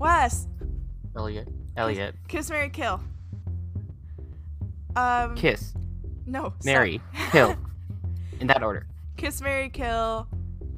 Wes. 0.00 0.48
Elliot. 1.14 1.46
Elliot. 1.76 2.14
Kiss, 2.26 2.50
Mary, 2.50 2.70
kill. 2.70 3.00
Um. 4.96 5.36
Kiss. 5.36 5.74
No. 6.26 6.54
Mary. 6.64 7.00
Kill. 7.30 7.54
In 8.40 8.46
that 8.46 8.62
order. 8.62 8.86
Kiss, 9.18 9.42
Mary, 9.42 9.68
kill. 9.68 10.26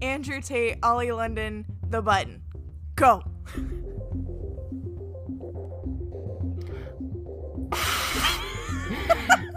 Andrew 0.02 0.40
Tate, 0.40 0.78
Ollie 0.82 1.12
London, 1.12 1.64
The 1.88 2.02
Button. 2.02 2.42
Go. 2.96 3.22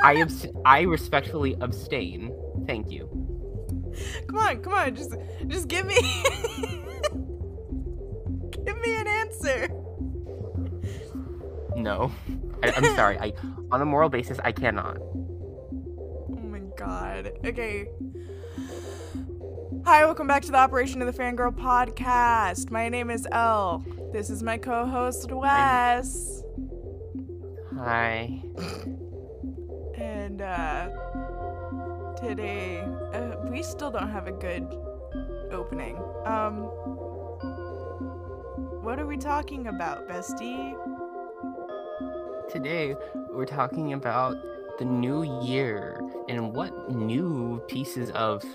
I 0.04 0.18
abs- 0.22 0.46
I 0.64 0.82
respectfully 0.82 1.58
abstain. 1.60 2.32
Thank 2.68 2.92
you. 2.92 3.10
Come 4.28 4.38
on, 4.38 4.62
come 4.62 4.74
on, 4.74 4.96
just 4.96 5.16
just 5.48 5.68
give 5.68 5.88
me 5.88 5.96
Give 5.96 6.62
me 6.62 6.68
an 6.68 6.75
answer. 9.46 9.68
No. 11.76 12.12
I, 12.64 12.72
I'm 12.76 12.96
sorry. 12.96 13.18
I 13.20 13.34
on 13.72 13.82
a 13.82 13.86
moral 13.86 14.10
basis 14.10 14.40
I 14.44 14.52
cannot. 14.52 14.98
Oh 14.98 16.40
my 16.44 16.60
god. 16.78 17.32
Okay. 17.46 17.88
Hi, 19.86 20.04
welcome 20.06 20.26
back 20.26 20.42
to 20.44 20.52
the 20.52 20.58
Operation 20.58 21.02
of 21.02 21.14
the 21.14 21.22
Fangirl 21.24 21.56
podcast. 21.56 22.72
My 22.72 22.90
name 22.90 23.10
is 23.12 23.28
Elle. 23.32 23.86
This 24.12 24.30
is 24.30 24.42
my 24.42 24.58
co-host 24.58 25.32
Wes. 25.32 26.44
Hi. 27.78 28.42
And 29.96 30.42
uh 30.42 30.90
today 32.16 32.80
uh, 33.14 33.36
we 33.50 33.62
still 33.62 33.92
don't 33.92 34.10
have 34.10 34.28
a 34.28 34.32
good 34.32 34.64
opening. 35.52 35.98
Um 36.26 36.70
What 38.86 39.00
are 39.00 39.08
we 39.08 39.18
talking 39.18 39.66
about, 39.66 40.08
bestie? 40.08 40.78
Today 42.52 42.96
we're 43.32 43.48
talking 43.48 43.94
about 43.94 44.36
the 44.78 44.86
new 44.86 45.44
year 45.44 46.00
and 46.30 46.54
what 46.54 46.92
new 46.92 47.64
pieces 47.68 48.12
of 48.12 48.46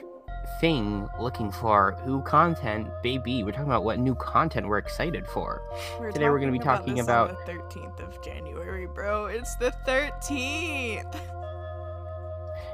thing 0.61 1.09
looking 1.19 1.50
for, 1.50 1.98
who 2.05 2.22
content, 2.22 2.87
baby. 3.03 3.42
We're 3.42 3.50
talking 3.50 3.67
about 3.67 3.83
what 3.83 3.98
new 3.98 4.14
content 4.14 4.69
we're 4.69 4.78
excited 4.78 5.27
for. 5.27 5.62
Today 6.12 6.31
we're 6.31 6.39
gonna 6.39 6.53
be 6.53 6.61
talking 6.61 7.00
about- 7.00 7.31
on 7.31 7.37
the 7.44 7.53
13th 7.53 7.98
of 7.98 8.22
January, 8.22 8.87
bro. 8.87 9.27
It's 9.27 9.56
the 9.56 9.72
13th. 9.84 11.17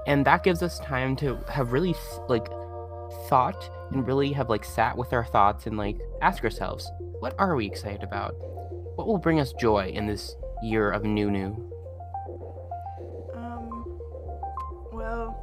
and 0.06 0.26
that 0.26 0.42
gives 0.42 0.62
us 0.62 0.78
time 0.80 1.16
to 1.16 1.38
have 1.48 1.72
really 1.72 1.94
like 2.28 2.48
thought 3.28 3.70
and 3.90 4.06
really 4.06 4.32
have 4.32 4.48
like 4.48 4.64
sat 4.64 4.96
with 4.96 5.12
our 5.12 5.24
thoughts 5.24 5.66
and 5.66 5.76
like 5.76 5.98
ask 6.22 6.42
ourselves 6.44 6.90
what 7.20 7.34
are 7.38 7.56
we 7.56 7.66
excited 7.66 8.02
about? 8.02 8.34
What 8.96 9.06
will 9.06 9.18
bring 9.18 9.40
us 9.40 9.52
joy 9.54 9.88
in 9.88 10.06
this 10.06 10.36
year 10.62 10.90
of 10.90 11.04
new 11.04 11.30
new? 11.30 11.52
Um 13.34 13.98
well, 14.92 15.34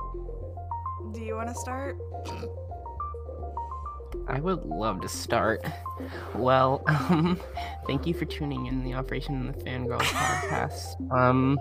do 1.13 1.21
you 1.21 1.35
want 1.35 1.49
to 1.49 1.55
start? 1.55 1.97
i 4.27 4.39
would 4.39 4.63
love 4.63 5.01
to 5.01 5.09
start. 5.09 5.65
Well 6.35 6.83
um 6.87 7.39
thank 7.87 8.05
you 8.07 8.13
for 8.13 8.25
tuning 8.25 8.67
in 8.67 8.83
the 8.83 8.93
operation 8.93 9.35
in 9.35 9.47
the 9.47 9.53
fangirl 9.53 9.99
podcast. 9.99 11.11
Um 11.11 11.59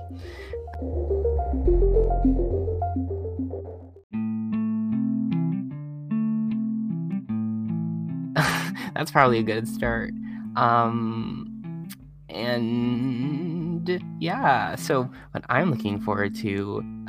that's 9.02 9.10
probably 9.10 9.40
a 9.40 9.42
good 9.42 9.66
start. 9.66 10.12
Um, 10.54 11.88
and 12.28 14.00
yeah, 14.20 14.76
so 14.76 15.10
what 15.32 15.44
I'm 15.48 15.72
looking 15.72 16.00
forward 16.00 16.36
to 16.36 16.78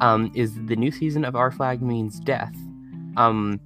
um, 0.00 0.30
is 0.34 0.54
the 0.66 0.76
new 0.76 0.90
season 0.90 1.24
of 1.24 1.34
Our 1.36 1.50
Flag 1.50 1.80
Means 1.80 2.20
Death. 2.20 2.54
Um, 3.16 3.58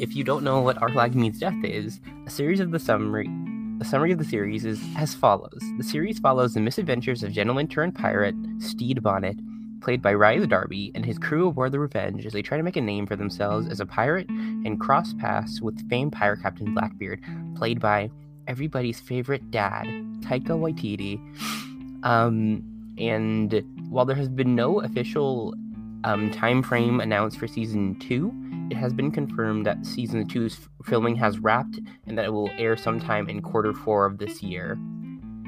if 0.00 0.16
you 0.16 0.24
don't 0.24 0.42
know 0.42 0.60
what 0.60 0.82
Our 0.82 0.88
Flag 0.88 1.14
Means 1.14 1.38
Death 1.38 1.62
is, 1.62 2.00
a 2.26 2.30
series 2.30 2.58
of 2.58 2.72
the 2.72 2.80
summary. 2.80 3.30
The 3.78 3.84
summary 3.84 4.10
of 4.10 4.18
the 4.18 4.24
series 4.24 4.64
is 4.64 4.82
as 4.96 5.14
follows. 5.14 5.60
The 5.78 5.84
series 5.84 6.18
follows 6.18 6.54
the 6.54 6.60
misadventures 6.60 7.22
of 7.22 7.30
gentleman 7.30 7.68
turned 7.68 7.94
pirate 7.94 8.34
Stede 8.58 9.00
Bonnet, 9.00 9.38
played 9.82 10.00
by 10.00 10.14
Riley 10.14 10.46
Darby, 10.46 10.92
and 10.94 11.04
his 11.04 11.18
crew 11.18 11.48
aboard 11.48 11.72
the 11.72 11.80
Revenge 11.80 12.24
as 12.24 12.32
they 12.32 12.42
try 12.42 12.56
to 12.56 12.62
make 12.62 12.76
a 12.76 12.80
name 12.80 13.06
for 13.06 13.16
themselves 13.16 13.68
as 13.68 13.80
a 13.80 13.86
pirate 13.86 14.28
and 14.28 14.80
cross 14.80 15.12
paths 15.14 15.60
with 15.60 15.88
famed 15.90 16.12
pirate 16.12 16.40
captain 16.42 16.72
Blackbeard, 16.72 17.22
played 17.56 17.80
by 17.80 18.10
everybody's 18.46 19.00
favorite 19.00 19.50
dad, 19.50 19.84
Taika 20.20 20.56
Waititi. 20.56 21.18
Um, 22.04 22.62
and 22.98 23.62
while 23.88 24.04
there 24.04 24.16
has 24.16 24.28
been 24.28 24.54
no 24.54 24.80
official 24.80 25.54
um, 26.04 26.30
time 26.30 26.62
frame 26.62 27.00
announced 27.00 27.38
for 27.38 27.46
season 27.46 27.98
two, 27.98 28.32
it 28.70 28.76
has 28.76 28.92
been 28.92 29.10
confirmed 29.10 29.66
that 29.66 29.84
season 29.84 30.26
two's 30.26 30.58
filming 30.84 31.16
has 31.16 31.38
wrapped 31.38 31.78
and 32.06 32.16
that 32.18 32.24
it 32.24 32.32
will 32.32 32.50
air 32.56 32.76
sometime 32.76 33.28
in 33.28 33.42
quarter 33.42 33.72
four 33.72 34.06
of 34.06 34.18
this 34.18 34.42
year. 34.42 34.72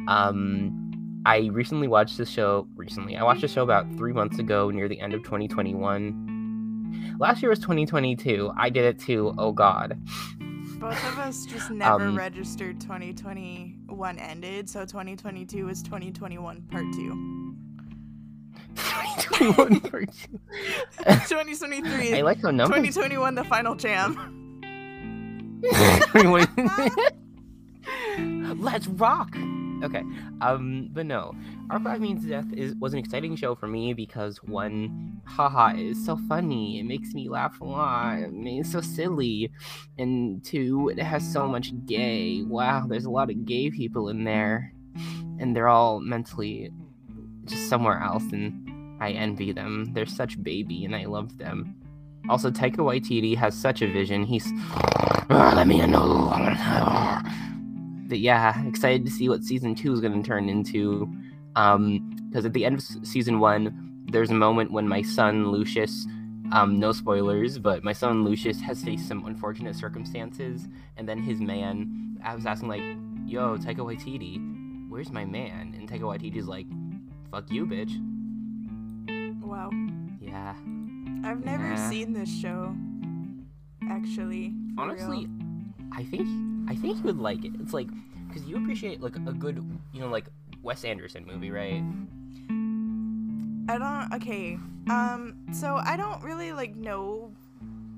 Um, 0.06 0.83
I 1.26 1.48
recently 1.52 1.88
watched 1.88 2.18
the 2.18 2.26
show. 2.26 2.66
Recently, 2.76 3.16
I 3.16 3.22
watched 3.24 3.40
the 3.40 3.48
show 3.48 3.62
about 3.62 3.86
three 3.96 4.12
months 4.12 4.38
ago, 4.38 4.70
near 4.70 4.88
the 4.88 5.00
end 5.00 5.14
of 5.14 5.22
2021. 5.22 7.16
Last 7.18 7.42
year 7.42 7.48
was 7.50 7.58
2022. 7.60 8.52
I 8.56 8.68
did 8.70 8.84
it 8.84 8.98
too. 8.98 9.34
Oh 9.38 9.52
God. 9.52 9.98
Both 10.78 11.02
of 11.12 11.18
us 11.18 11.46
just 11.46 11.70
never 11.82 12.06
Um, 12.08 12.16
registered 12.16 12.80
2021 12.80 14.18
ended, 14.18 14.68
so 14.68 14.80
2022 14.84 15.68
is 15.68 15.82
2021 15.82 16.62
part 16.70 16.84
2. 16.92 17.56
2021 18.76 19.80
part 19.90 20.10
two. 20.12 20.38
2023 21.04 22.18
I 22.18 22.20
like 22.22 22.42
how 22.42 22.50
numbers. 22.50 22.76
2021 22.94 23.34
the 23.34 23.44
final 23.44 23.74
jam. 23.74 24.60
21. 26.10 26.46
Let's 28.60 28.86
rock. 28.88 29.34
Okay. 29.82 30.02
Um, 30.40 30.90
but 30.92 31.06
no, 31.06 31.34
Our 31.70 31.80
Flag 31.80 32.00
Means 32.00 32.24
Death 32.24 32.46
is 32.52 32.74
was 32.76 32.92
an 32.92 32.98
exciting 32.98 33.36
show 33.36 33.54
for 33.54 33.66
me 33.66 33.92
because 33.92 34.42
one, 34.42 35.20
haha, 35.26 35.72
it's 35.76 36.04
so 36.04 36.18
funny. 36.28 36.78
It 36.78 36.84
makes 36.84 37.12
me 37.12 37.28
laugh 37.28 37.60
a 37.60 37.64
lot. 37.64 38.14
I 38.14 38.26
mean, 38.28 38.60
It's 38.60 38.72
so 38.72 38.80
silly. 38.80 39.50
And 39.98 40.44
two, 40.44 40.88
it 40.88 41.02
has 41.02 41.30
so 41.30 41.46
much 41.46 41.72
gay. 41.86 42.42
Wow, 42.42 42.86
there's 42.88 43.04
a 43.04 43.10
lot 43.10 43.30
of 43.30 43.44
gay 43.44 43.70
people 43.70 44.08
in 44.08 44.24
there, 44.24 44.72
and 45.38 45.54
they're 45.54 45.68
all 45.68 46.00
mentally 46.00 46.70
just 47.44 47.68
somewhere 47.68 48.00
else, 48.00 48.24
and 48.32 49.02
I 49.02 49.10
envy 49.10 49.52
them. 49.52 49.92
They're 49.92 50.06
such 50.06 50.42
baby, 50.42 50.84
and 50.84 50.96
I 50.96 51.04
love 51.04 51.36
them. 51.36 51.76
Also, 52.28 52.50
Taika 52.50 52.76
Waititi 52.76 53.36
has 53.36 53.54
such 53.54 53.82
a 53.82 53.86
vision. 53.86 54.24
He's 54.24 54.50
let 55.28 55.66
me 55.66 55.84
know. 55.86 56.32
But 58.08 58.18
yeah, 58.20 58.66
excited 58.66 59.04
to 59.06 59.10
see 59.10 59.28
what 59.28 59.42
season 59.44 59.74
two 59.74 59.92
is 59.92 60.00
going 60.00 60.20
to 60.22 60.26
turn 60.26 60.48
into. 60.48 61.08
Um, 61.56 62.10
because 62.28 62.44
at 62.44 62.52
the 62.52 62.64
end 62.64 62.74
of 62.76 62.82
season 63.06 63.38
one, 63.38 64.02
there's 64.10 64.30
a 64.30 64.34
moment 64.34 64.72
when 64.72 64.88
my 64.88 65.02
son 65.02 65.50
Lucius, 65.52 66.06
um, 66.52 66.80
no 66.80 66.90
spoilers, 66.92 67.58
but 67.58 67.84
my 67.84 67.92
son 67.92 68.24
Lucius 68.24 68.60
has 68.60 68.82
faced 68.82 69.06
some 69.06 69.24
unfortunate 69.24 69.76
circumstances, 69.76 70.68
and 70.96 71.08
then 71.08 71.18
his 71.22 71.40
man, 71.40 72.18
I 72.24 72.34
was 72.34 72.44
asking 72.44 72.68
like, 72.68 72.82
"Yo, 73.24 73.56
Taika 73.56 73.78
Waititi, 73.78 74.88
where's 74.88 75.12
my 75.12 75.24
man?" 75.24 75.74
And 75.78 75.88
Taika 75.88 76.00
Waititi's 76.02 76.48
like, 76.48 76.66
"Fuck 77.30 77.50
you, 77.50 77.66
bitch." 77.66 77.94
Wow. 79.42 79.70
Yeah. 80.20 80.54
I've 81.24 81.44
never 81.44 81.64
Yeah. 81.64 81.88
seen 81.90 82.12
this 82.12 82.28
show. 82.34 82.74
Actually. 83.88 84.54
honestly 84.76 85.26
real. 85.26 85.43
I 85.96 86.02
think 86.04 86.26
i 86.68 86.74
think 86.74 86.96
you 86.98 87.02
would 87.04 87.18
like 87.18 87.44
it 87.44 87.52
it's 87.60 87.72
like 87.72 87.88
because 88.28 88.42
you 88.44 88.56
appreciate 88.56 89.00
like 89.00 89.16
a 89.16 89.32
good 89.32 89.56
you 89.92 90.00
know 90.00 90.08
like 90.08 90.26
wes 90.62 90.84
anderson 90.84 91.24
movie 91.26 91.50
right 91.50 91.82
I 93.66 93.78
don't 93.78 94.12
okay. 94.22 94.58
Um 94.90 95.36
so 95.52 95.76
I 95.76 95.96
don't 95.96 96.22
really 96.22 96.52
like 96.52 96.76
know 96.76 97.32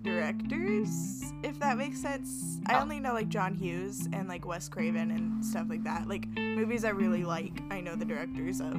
directors 0.04 1.32
if 1.42 1.58
that 1.58 1.76
makes 1.76 2.00
sense. 2.00 2.60
I 2.66 2.78
Oh. 2.78 2.82
only 2.82 3.00
know 3.00 3.12
like 3.12 3.28
John 3.28 3.52
Hughes 3.54 4.08
and 4.12 4.28
like 4.28 4.46
Wes 4.46 4.68
Craven 4.68 5.10
and 5.10 5.44
stuff 5.44 5.66
like 5.68 5.82
that. 5.82 6.06
Like 6.08 6.28
movies 6.38 6.84
I 6.84 6.90
really 6.90 7.24
like, 7.24 7.60
I 7.70 7.80
know 7.80 7.96
the 7.96 8.04
directors 8.04 8.60
of. 8.60 8.76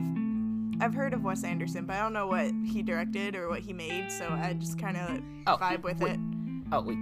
I've 0.79 0.93
heard 0.93 1.13
of 1.13 1.23
Wes 1.23 1.43
Anderson, 1.43 1.85
but 1.85 1.95
I 1.97 1.99
don't 1.99 2.13
know 2.13 2.27
what 2.27 2.51
he 2.65 2.83
directed 2.83 3.35
or 3.35 3.49
what 3.49 3.59
he 3.61 3.73
made, 3.73 4.11
so 4.11 4.27
I 4.29 4.53
just 4.53 4.77
kind 4.79 4.95
of 4.95 5.21
oh 5.47 5.57
vibe 5.57 5.83
with 5.83 5.99
wait, 5.99 6.11
it. 6.13 6.19
oh 6.71 6.81
wait 6.81 6.97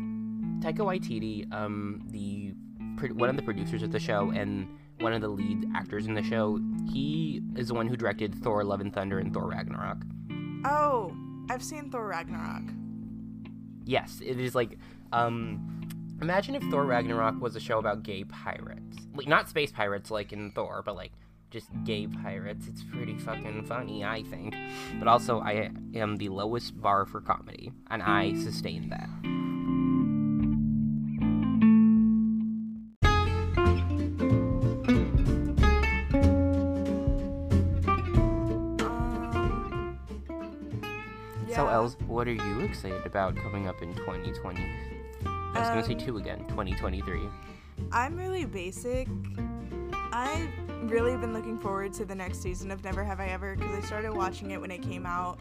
taika 0.65 0.83
waititi 0.89 1.33
um 1.53 2.01
the 2.12 2.53
one 3.13 3.29
of 3.29 3.35
the 3.35 3.41
producers 3.44 3.83
of 3.83 3.91
the 3.91 4.00
show 4.00 4.31
and 4.31 4.67
one 5.00 5.13
of 5.13 5.21
the 5.21 5.27
lead 5.27 5.59
actors 5.75 6.07
in 6.07 6.13
the 6.15 6.23
show 6.23 6.59
he 6.91 7.41
is 7.56 7.67
the 7.67 7.73
one 7.73 7.88
who 7.88 7.95
directed 7.97 8.33
thor 8.44 8.63
love 8.63 8.81
and 8.81 8.94
thunder 8.94 9.19
and 9.19 9.33
thor 9.33 9.47
ragnarok 9.47 10.00
Oh, 10.67 11.15
I've 11.51 11.62
seen 11.62 11.91
Thor 11.91 12.07
Ragnarok. 12.07 12.63
yes 13.85 14.19
it 14.25 14.39
is 14.39 14.56
like 14.56 14.79
um 15.13 15.71
Imagine 16.21 16.56
if 16.56 16.63
Thor 16.71 16.85
Ragnarok 16.85 17.41
was 17.41 17.57
a 17.57 17.59
show 17.59 17.77
about 17.77 18.01
gay 18.03 18.23
pirates. 18.23 18.97
Like 19.13 19.27
not 19.27 19.50
space 19.50 19.69
pirates 19.71 20.09
like 20.09 20.31
in 20.31 20.50
Thor, 20.51 20.81
but 20.85 20.95
like 20.95 21.11
just 21.51 21.68
gay 21.83 22.07
pirates. 22.07 22.68
It's 22.69 22.83
pretty 22.83 23.18
fucking 23.18 23.65
funny, 23.65 24.06
I 24.06 24.23
think. 24.23 24.56
But 24.97 25.09
also 25.09 25.41
I 25.41 25.71
am 25.94 26.15
the 26.15 26.29
lowest 26.29 26.79
bar 26.81 27.06
for 27.06 27.19
comedy, 27.19 27.69
and 27.91 28.01
I 28.01 28.33
sustain 28.35 28.88
that. 28.89 29.09
So. 41.56 41.68
Els, 41.68 41.96
what 42.07 42.28
are 42.28 42.34
you 42.34 42.60
excited 42.60 43.06
about 43.06 43.36
coming 43.38 43.68
up 43.68 43.81
in 43.81 43.94
2020? 43.96 44.60
I 45.25 45.60
was 45.60 45.69
gonna 45.69 45.84
say 45.86 45.94
Um, 45.94 46.00
two 46.00 46.18
again, 46.18 46.46
2023. 46.50 47.30
I'm 47.92 48.18
really 48.18 48.46
basic. 48.46 49.07
I've 50.12 50.50
really 50.84 51.16
been 51.18 51.34
looking 51.34 51.57
forward 51.57 51.94
to 51.94 52.06
the 52.06 52.16
next 52.16 52.42
season 52.42 52.72
of 52.72 52.84
Never 52.84 53.04
Have 53.04 53.19
I 53.19 53.28
Ever 53.28 53.56
because 53.56 53.74
I 53.74 53.81
started 53.86 54.13
watching 54.13 54.52
it 54.52 54.60
when 54.60 54.69
it 54.72 54.81
came 54.81 55.06
out. 55.06 55.40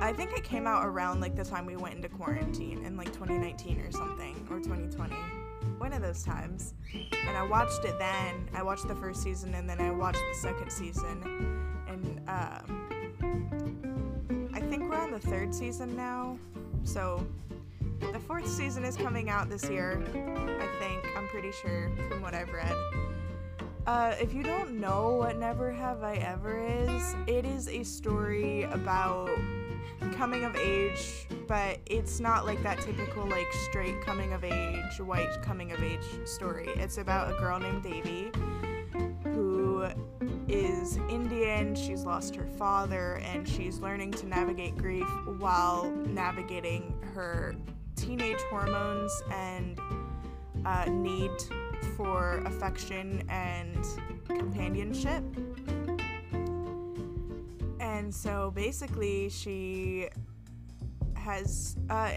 I 0.00 0.12
think 0.12 0.32
it 0.32 0.44
came 0.44 0.66
out 0.66 0.86
around 0.86 1.20
like 1.20 1.36
the 1.36 1.44
time 1.44 1.66
we 1.66 1.76
went 1.76 1.94
into 1.94 2.08
quarantine 2.08 2.84
in 2.84 2.96
like 2.96 3.12
2019 3.12 3.80
or 3.80 3.92
something, 3.92 4.46
or 4.50 4.58
2020. 4.60 5.14
One 5.78 5.92
of 5.92 6.02
those 6.02 6.22
times. 6.22 6.74
And 7.26 7.36
I 7.36 7.42
watched 7.42 7.84
it 7.84 7.98
then. 7.98 8.48
I 8.54 8.62
watched 8.62 8.88
the 8.88 8.94
first 8.94 9.22
season 9.22 9.54
and 9.54 9.68
then 9.68 9.80
I 9.80 9.90
watched 9.90 10.22
the 10.32 10.38
second 10.38 10.70
season. 10.70 11.22
And 11.86 12.20
um, 12.28 12.77
the 15.18 15.28
third 15.28 15.54
season 15.54 15.96
now. 15.96 16.38
So 16.84 17.26
the 18.12 18.18
fourth 18.20 18.48
season 18.48 18.84
is 18.84 18.96
coming 18.96 19.28
out 19.30 19.48
this 19.50 19.68
year. 19.68 20.02
I 20.06 20.68
think. 20.78 21.04
I'm 21.16 21.26
pretty 21.28 21.50
sure 21.52 21.90
from 22.08 22.22
what 22.22 22.34
I've 22.34 22.52
read. 22.52 22.74
Uh, 23.86 24.14
if 24.20 24.32
you 24.34 24.42
don't 24.42 24.80
know 24.80 25.16
what 25.16 25.38
Never 25.38 25.72
Have 25.72 26.02
I 26.02 26.16
Ever 26.16 26.64
is, 26.64 27.16
it 27.26 27.44
is 27.44 27.68
a 27.68 27.82
story 27.82 28.64
about 28.64 29.30
coming 30.12 30.44
of 30.44 30.54
age, 30.56 31.26
but 31.46 31.78
it's 31.86 32.20
not 32.20 32.44
like 32.44 32.62
that 32.62 32.80
typical, 32.80 33.26
like, 33.26 33.50
straight 33.70 34.00
coming 34.02 34.32
of 34.34 34.44
age, 34.44 35.00
white 35.00 35.42
coming 35.42 35.72
of 35.72 35.82
age 35.82 36.04
story. 36.26 36.68
It's 36.76 36.98
about 36.98 37.34
a 37.34 37.38
girl 37.38 37.58
named 37.58 37.82
Devi 37.82 38.30
who 39.24 39.88
is 40.48 40.96
Indian. 41.10 41.74
She's 41.74 42.04
lost 42.04 42.34
her 42.36 42.46
father, 42.46 43.20
and 43.24 43.46
she's 43.46 43.78
learning 43.78 44.12
to 44.12 44.26
navigate 44.26 44.76
grief 44.76 45.06
while 45.38 45.90
navigating 46.06 46.94
her 47.14 47.54
teenage 47.96 48.40
hormones 48.50 49.12
and 49.30 49.78
uh, 50.64 50.86
need 50.86 51.30
for 51.96 52.38
affection 52.46 53.22
and 53.28 53.86
companionship. 54.26 55.22
And 57.80 58.14
so 58.14 58.50
basically, 58.54 59.28
she 59.28 60.08
has. 61.14 61.76
Uh, 61.90 62.10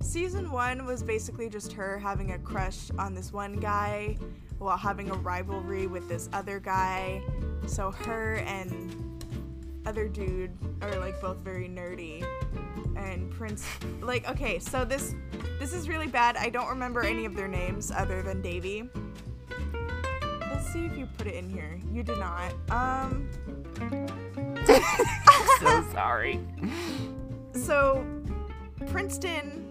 season 0.00 0.50
one 0.50 0.86
was 0.86 1.02
basically 1.02 1.50
just 1.50 1.72
her 1.72 1.98
having 1.98 2.32
a 2.32 2.38
crush 2.38 2.90
on 2.98 3.14
this 3.14 3.30
one 3.30 3.54
guy 3.54 4.16
while 4.58 4.76
having 4.76 5.10
a 5.10 5.14
rivalry 5.14 5.86
with 5.86 6.08
this 6.08 6.28
other 6.32 6.58
guy. 6.58 7.22
So 7.66 7.90
her 7.90 8.36
and 8.46 9.24
other 9.86 10.08
dude 10.08 10.50
are 10.82 10.98
like 10.98 11.20
both 11.20 11.38
very 11.38 11.68
nerdy. 11.68 12.24
And 12.96 13.30
prince 13.30 13.64
like 14.00 14.28
okay 14.28 14.58
so 14.58 14.84
this 14.84 15.14
this 15.58 15.72
is 15.72 15.88
really 15.88 16.06
bad. 16.06 16.36
I 16.36 16.50
don't 16.50 16.68
remember 16.68 17.02
any 17.02 17.24
of 17.24 17.34
their 17.34 17.48
names 17.48 17.90
other 17.90 18.22
than 18.22 18.42
devi. 18.42 18.88
Let's 20.40 20.72
see 20.72 20.86
if 20.86 20.96
you 20.96 21.06
put 21.16 21.26
it 21.26 21.34
in 21.34 21.48
here. 21.48 21.78
You 21.92 22.02
did 22.02 22.18
not. 22.18 22.52
Um 22.70 23.28
so 25.60 25.84
sorry. 25.92 26.40
so 27.52 28.04
princeton 28.86 29.67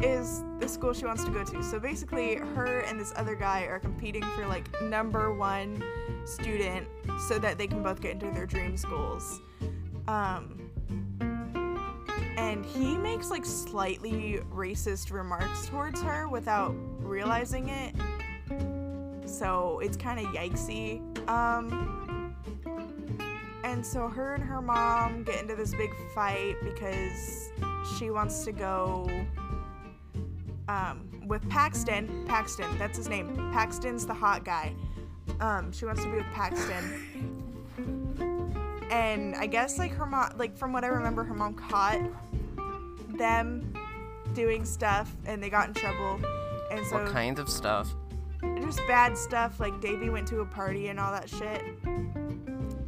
is 0.00 0.42
the 0.58 0.68
school 0.68 0.92
she 0.92 1.04
wants 1.04 1.24
to 1.24 1.30
go 1.30 1.44
to. 1.44 1.62
So 1.62 1.78
basically 1.78 2.36
her 2.36 2.80
and 2.80 2.98
this 2.98 3.12
other 3.16 3.34
guy 3.34 3.62
are 3.62 3.78
competing 3.78 4.22
for 4.34 4.46
like 4.46 4.68
number 4.82 5.32
one 5.32 5.82
student 6.24 6.86
so 7.28 7.38
that 7.38 7.58
they 7.58 7.66
can 7.66 7.82
both 7.82 8.00
get 8.00 8.12
into 8.12 8.30
their 8.30 8.46
dream 8.46 8.76
schools. 8.76 9.40
Um 10.08 10.70
and 12.36 12.64
he 12.64 12.96
makes 12.96 13.30
like 13.30 13.44
slightly 13.44 14.40
racist 14.52 15.12
remarks 15.12 15.68
towards 15.68 16.02
her 16.02 16.28
without 16.28 16.74
realizing 16.98 17.68
it. 17.68 17.94
So 19.28 19.80
it's 19.80 19.96
kind 19.96 20.18
of 20.18 20.26
yikesy. 20.26 21.00
Um 21.28 22.34
and 23.64 23.84
so 23.84 24.08
her 24.08 24.34
and 24.34 24.44
her 24.44 24.60
mom 24.60 25.24
get 25.24 25.40
into 25.40 25.56
this 25.56 25.74
big 25.74 25.90
fight 26.14 26.56
because 26.62 27.50
she 27.98 28.10
wants 28.10 28.44
to 28.44 28.52
go 28.52 29.08
um, 30.68 31.08
with 31.26 31.48
Paxton. 31.48 32.24
Paxton, 32.26 32.78
that's 32.78 32.96
his 32.96 33.08
name. 33.08 33.34
Paxton's 33.52 34.06
the 34.06 34.14
hot 34.14 34.44
guy. 34.44 34.74
Um, 35.40 35.72
she 35.72 35.84
wants 35.84 36.02
to 36.02 36.10
be 36.10 36.18
with 36.18 36.26
Paxton. 36.32 37.40
And 38.90 39.34
I 39.34 39.46
guess 39.46 39.78
like 39.78 39.92
her 39.92 40.06
mom, 40.06 40.34
like 40.36 40.56
from 40.56 40.72
what 40.72 40.84
I 40.84 40.88
remember, 40.88 41.24
her 41.24 41.34
mom 41.34 41.54
caught 41.54 41.98
them 43.08 43.74
doing 44.34 44.64
stuff, 44.64 45.12
and 45.26 45.42
they 45.42 45.50
got 45.50 45.66
in 45.66 45.74
trouble. 45.74 46.20
And 46.70 46.86
so 46.86 47.02
what 47.02 47.12
kinds 47.12 47.40
of 47.40 47.48
stuff? 47.48 47.92
just 48.60 48.78
bad 48.86 49.16
stuff, 49.16 49.58
like 49.58 49.80
Devi 49.80 50.10
went 50.10 50.28
to 50.28 50.40
a 50.40 50.46
party 50.46 50.88
and 50.88 51.00
all 51.00 51.12
that 51.12 51.28
shit. 51.28 51.62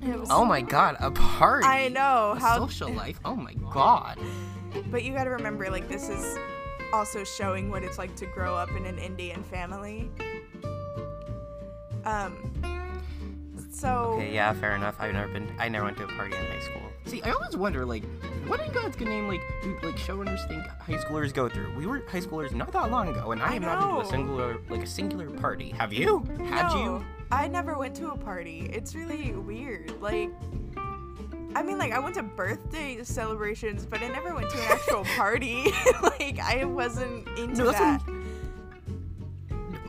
Was 0.03 0.29
Oh 0.31 0.45
my 0.45 0.61
god, 0.61 0.97
a 1.01 1.11
party. 1.11 1.67
I 1.67 1.89
know 1.89 2.35
A 2.37 2.41
how 2.41 2.59
social 2.59 2.91
life. 2.91 3.19
Oh 3.25 3.35
my 3.35 3.55
god. 3.73 4.19
But 4.91 5.03
you 5.03 5.13
gotta 5.13 5.31
remember, 5.31 5.69
like, 5.71 5.89
this 5.89 6.09
is 6.09 6.39
also 6.97 7.25
showing 7.25 7.71
what 7.71 7.83
it's 7.83 7.99
like 7.99 8.17
to 8.17 8.27
grow 8.27 8.55
up 8.57 8.71
in 8.71 8.87
an 8.87 8.99
Indian 8.99 9.43
family. 9.45 10.11
Um. 12.05 12.33
So. 13.71 14.15
Okay, 14.15 14.33
yeah, 14.33 14.55
fair 14.55 14.75
enough. 14.75 14.97
I've 14.99 15.13
never 15.13 15.31
been. 15.31 15.55
I 15.59 15.69
never 15.69 15.85
went 15.85 15.99
to 15.99 16.05
a 16.05 16.09
party 16.09 16.35
in 16.35 16.47
high 16.47 16.61
school. 16.61 16.81
See, 17.05 17.23
I 17.23 17.31
always 17.33 17.55
wonder, 17.57 17.85
like, 17.85 18.03
what 18.47 18.59
in 18.61 18.73
God's 18.73 18.97
good 18.97 19.09
name, 19.09 19.29
like, 19.29 19.43
do 19.63 19.79
like 19.83 19.97
showrunners 19.97 20.49
think 20.49 20.67
high 20.67 20.95
schoolers 20.95 21.33
go 21.33 21.49
through? 21.49 21.77
We 21.77 21.87
were 21.87 22.03
high 22.09 22.21
schoolers 22.21 22.53
not 22.53 22.73
that 22.73 22.91
long 22.91 23.09
ago, 23.09 23.31
and 23.33 23.43
I, 23.43 23.49
I 23.49 23.53
have 23.53 23.63
not 23.63 23.81
been 23.81 23.91
to 23.91 24.01
a 24.01 24.05
singular, 24.07 24.57
like, 24.71 24.83
a 24.83 24.87
singular 24.87 25.31
party. 25.31 25.71
Have 25.71 25.93
you? 25.93 26.25
Had 26.47 26.73
no, 26.73 26.83
you? 26.83 27.05
I 27.31 27.47
never 27.47 27.79
went 27.79 27.95
to 27.97 28.11
a 28.11 28.17
party. 28.17 28.71
It's 28.73 28.95
really 28.95 29.33
weird. 29.33 30.01
Like. 30.01 30.31
I 31.57 31.63
mean, 31.63 31.79
like, 31.79 31.91
I 31.91 31.99
went 31.99 32.17
to 32.17 32.23
birthday 32.23 33.03
celebrations, 33.03 33.87
but 33.87 34.03
I 34.03 34.09
never 34.09 34.35
went 34.35 34.51
to 34.51 34.59
an 34.59 34.65
actual 34.69 35.05
party. 35.17 35.73
like, 36.03 36.39
I 36.39 36.65
wasn't 36.67 37.27
into 37.39 37.65
No, 37.65 37.73
that. 37.73 38.03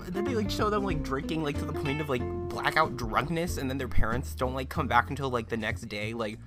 Then 0.07 0.23
they 0.23 0.33
like 0.33 0.49
show 0.49 0.69
them 0.69 0.85
like 0.85 1.03
drinking 1.03 1.43
like 1.43 1.59
to 1.59 1.65
the 1.65 1.73
point 1.73 1.99
of 1.99 2.07
like 2.07 2.21
blackout 2.47 2.95
drunkenness, 2.95 3.57
and 3.57 3.69
then 3.69 3.77
their 3.77 3.89
parents 3.89 4.33
don't 4.33 4.53
like 4.53 4.69
come 4.69 4.87
back 4.87 5.09
until 5.09 5.29
like 5.29 5.49
the 5.49 5.57
next 5.57 5.81
day. 5.89 6.13
Like, 6.13 6.39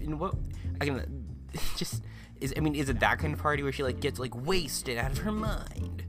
in 0.00 0.18
what? 0.18 0.34
I 0.82 0.84
can 0.84 1.24
just 1.76 2.04
is. 2.42 2.52
I 2.54 2.60
mean, 2.60 2.74
is 2.74 2.90
it 2.90 3.00
that 3.00 3.18
kind 3.18 3.32
of 3.32 3.40
party 3.40 3.62
where 3.62 3.72
she 3.72 3.82
like 3.82 4.00
gets 4.00 4.18
like 4.20 4.36
wasted 4.36 4.98
out 4.98 5.12
of 5.12 5.18
her 5.18 5.32
mind? 5.32 6.04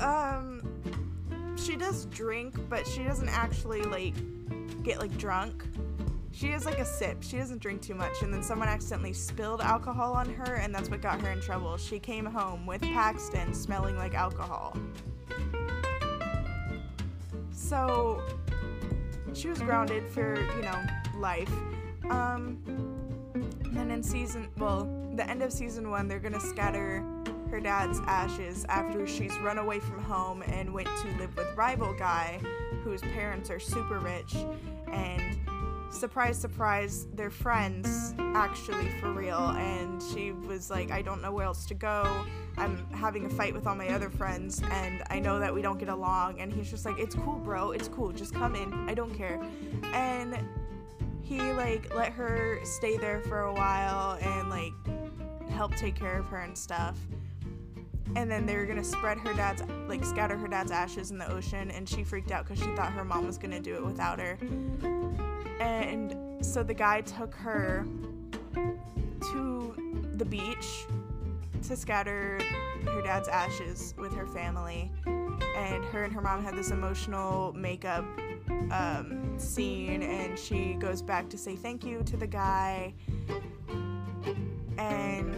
Um, 0.00 1.56
she 1.56 1.76
does 1.76 2.06
drink, 2.06 2.56
but 2.70 2.86
she 2.86 3.04
doesn't 3.04 3.28
actually 3.28 3.82
like 3.82 4.14
get 4.82 4.98
like 4.98 5.14
drunk. 5.18 5.62
She 6.32 6.48
has 6.48 6.64
like 6.64 6.78
a 6.78 6.84
sip. 6.84 7.22
She 7.22 7.36
doesn't 7.36 7.60
drink 7.60 7.82
too 7.82 7.94
much, 7.94 8.22
and 8.22 8.32
then 8.32 8.42
someone 8.42 8.68
accidentally 8.68 9.12
spilled 9.12 9.60
alcohol 9.60 10.12
on 10.12 10.32
her, 10.34 10.56
and 10.56 10.74
that's 10.74 10.88
what 10.88 11.02
got 11.02 11.20
her 11.20 11.30
in 11.30 11.40
trouble. 11.40 11.76
She 11.76 11.98
came 11.98 12.24
home 12.24 12.66
with 12.66 12.82
Paxton 12.82 13.52
smelling 13.52 13.96
like 13.96 14.14
alcohol. 14.14 14.76
So 17.52 18.22
she 19.32 19.48
was 19.48 19.60
grounded 19.60 20.08
for 20.10 20.40
you 20.56 20.62
know 20.62 20.80
life. 21.16 21.52
Um, 22.08 22.58
then 23.72 23.90
in 23.90 24.02
season, 24.02 24.48
well, 24.56 24.88
the 25.14 25.28
end 25.28 25.42
of 25.42 25.52
season 25.52 25.90
one, 25.90 26.08
they're 26.08 26.18
gonna 26.18 26.40
scatter 26.40 27.04
her 27.50 27.60
dad's 27.60 28.00
ashes 28.06 28.64
after 28.68 29.06
she's 29.06 29.36
run 29.38 29.58
away 29.58 29.80
from 29.80 30.02
home 30.02 30.42
and 30.42 30.72
went 30.72 30.88
to 31.02 31.08
live 31.18 31.36
with 31.36 31.48
rival 31.56 31.92
guy 31.92 32.40
whose 32.84 33.00
parents 33.02 33.50
are 33.50 33.58
super 33.58 33.98
rich 33.98 34.36
and 34.92 35.36
surprise 36.00 36.38
surprise 36.38 37.06
they're 37.12 37.28
friends 37.28 38.14
actually 38.34 38.88
for 39.00 39.12
real. 39.12 39.36
And 39.36 40.02
she 40.02 40.32
was 40.32 40.70
like 40.70 40.90
i 40.90 41.02
don't 41.02 41.20
know 41.20 41.30
where 41.30 41.44
else 41.44 41.66
to 41.66 41.74
go. 41.74 42.24
I'm 42.56 42.86
having 42.90 43.26
a 43.26 43.28
fight 43.28 43.52
with 43.52 43.66
all 43.66 43.74
my 43.74 43.88
other 43.88 44.08
friends 44.08 44.62
and 44.70 45.02
i 45.10 45.18
know 45.20 45.38
that 45.38 45.52
we 45.52 45.60
don't 45.60 45.78
get 45.78 45.90
along. 45.90 46.40
And 46.40 46.50
he's 46.50 46.70
just 46.70 46.86
like 46.86 46.98
it's 46.98 47.14
cool 47.14 47.36
bro. 47.36 47.72
It's 47.72 47.88
cool. 47.88 48.12
Just 48.12 48.34
come 48.34 48.56
in. 48.56 48.72
I 48.88 48.94
don't 48.94 49.14
care. 49.14 49.38
And 49.92 50.38
he 51.22 51.52
like 51.52 51.94
let 51.94 52.12
her 52.12 52.58
stay 52.64 52.96
there 52.96 53.20
for 53.20 53.42
a 53.42 53.52
while 53.52 54.18
and 54.22 54.48
like 54.48 54.72
help 55.50 55.76
take 55.76 55.96
care 55.96 56.18
of 56.18 56.26
her 56.28 56.38
and 56.38 56.56
stuff. 56.56 56.96
And 58.16 58.30
then 58.30 58.46
they 58.46 58.56
were 58.56 58.64
gonna 58.64 58.82
spread 58.82 59.18
her 59.18 59.34
dad's 59.34 59.62
like 59.86 60.02
scatter 60.02 60.38
her 60.38 60.48
dad's 60.48 60.70
ashes 60.70 61.10
in 61.10 61.18
the 61.18 61.30
ocean 61.30 61.70
and 61.70 61.86
she 61.86 62.04
freaked 62.04 62.30
out 62.30 62.46
because 62.46 62.64
she 62.64 62.74
thought 62.74 62.90
her 62.90 63.04
mom 63.04 63.26
was 63.26 63.36
gonna 63.36 63.60
do 63.60 63.74
it 63.74 63.84
without 63.84 64.18
her 64.18 64.38
and 65.60 66.44
so 66.44 66.62
the 66.62 66.74
guy 66.74 67.02
took 67.02 67.34
her 67.34 67.86
to 68.54 70.10
the 70.14 70.24
beach 70.24 70.86
to 71.62 71.76
scatter 71.76 72.40
her 72.86 73.02
dad's 73.02 73.28
ashes 73.28 73.94
with 73.98 74.12
her 74.14 74.26
family. 74.26 74.90
And 75.06 75.84
her 75.86 76.04
and 76.04 76.12
her 76.12 76.22
mom 76.22 76.42
had 76.42 76.56
this 76.56 76.70
emotional 76.70 77.52
makeup 77.52 78.04
um, 78.70 79.34
scene. 79.38 80.02
And 80.02 80.38
she 80.38 80.74
goes 80.74 81.02
back 81.02 81.28
to 81.30 81.38
say 81.38 81.56
thank 81.56 81.84
you 81.84 82.02
to 82.04 82.16
the 82.16 82.26
guy. 82.26 82.94
And 84.78 85.34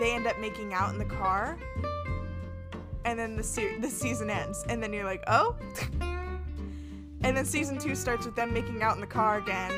they 0.00 0.12
end 0.12 0.26
up 0.26 0.38
making 0.40 0.74
out 0.74 0.92
in 0.92 0.98
the 0.98 1.04
car. 1.04 1.56
And 3.04 3.16
then 3.16 3.36
the, 3.36 3.44
se- 3.44 3.78
the 3.78 3.88
season 3.88 4.28
ends. 4.28 4.64
And 4.68 4.82
then 4.82 4.92
you're 4.92 5.04
like 5.04 5.22
oh 5.28 5.54
and 7.26 7.36
then 7.36 7.44
season 7.44 7.78
two 7.78 7.94
starts 7.94 8.24
with 8.24 8.34
them 8.34 8.52
making 8.52 8.82
out 8.82 8.94
in 8.94 9.00
the 9.00 9.06
car 9.06 9.38
again 9.38 9.72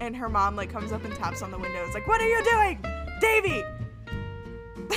and 0.00 0.16
her 0.16 0.28
mom 0.28 0.56
like 0.56 0.70
comes 0.70 0.92
up 0.92 1.04
and 1.04 1.14
taps 1.14 1.42
on 1.42 1.50
the 1.50 1.58
window 1.58 1.82
it's 1.84 1.94
like 1.94 2.06
what 2.06 2.20
are 2.20 2.28
you 2.28 2.42
doing 2.44 2.78
devi 3.20 3.64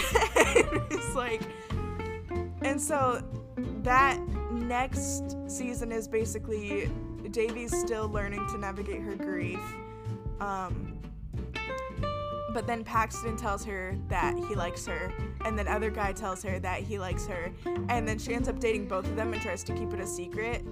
it's 0.92 1.16
like 1.16 1.42
and 2.62 2.80
so 2.80 3.22
that 3.84 4.20
next 4.52 5.38
season 5.48 5.92
is 5.92 6.08
basically 6.08 6.90
Devi's 7.32 7.76
still 7.78 8.08
learning 8.10 8.46
to 8.50 8.58
navigate 8.58 9.02
her 9.02 9.16
grief. 9.16 9.60
Um, 10.40 11.00
but 12.54 12.66
then 12.66 12.84
Paxton 12.84 13.38
tells 13.38 13.64
her 13.66 13.96
that 14.08 14.36
he 14.48 14.56
likes 14.56 14.86
her, 14.88 15.14
and 15.46 15.58
then 15.58 15.68
other 15.68 15.92
guy 15.92 16.12
tells 16.14 16.42
her 16.44 16.60
that 16.60 16.82
he 16.82 16.98
likes 16.98 17.28
her, 17.28 17.52
and 17.90 18.08
then 18.08 18.18
she 18.18 18.34
ends 18.34 18.50
up 18.50 18.60
dating 18.60 18.88
both 18.88 19.06
of 19.06 19.16
them 19.16 19.34
and 19.34 19.42
tries 19.42 19.64
to 19.66 19.74
keep 19.74 19.94
it 19.94 20.00
a 20.00 20.08
secret. 20.08 20.64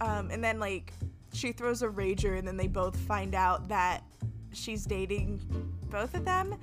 Um, 0.00 0.30
and 0.30 0.42
then 0.42 0.58
like 0.58 0.92
she 1.32 1.52
throws 1.52 1.82
a 1.82 1.88
rager, 1.88 2.38
and 2.38 2.46
then 2.46 2.56
they 2.56 2.66
both 2.66 2.96
find 2.96 3.34
out 3.34 3.68
that 3.68 4.02
she's 4.52 4.84
dating 4.84 5.40
both 5.90 6.14
of 6.14 6.24
them. 6.24 6.56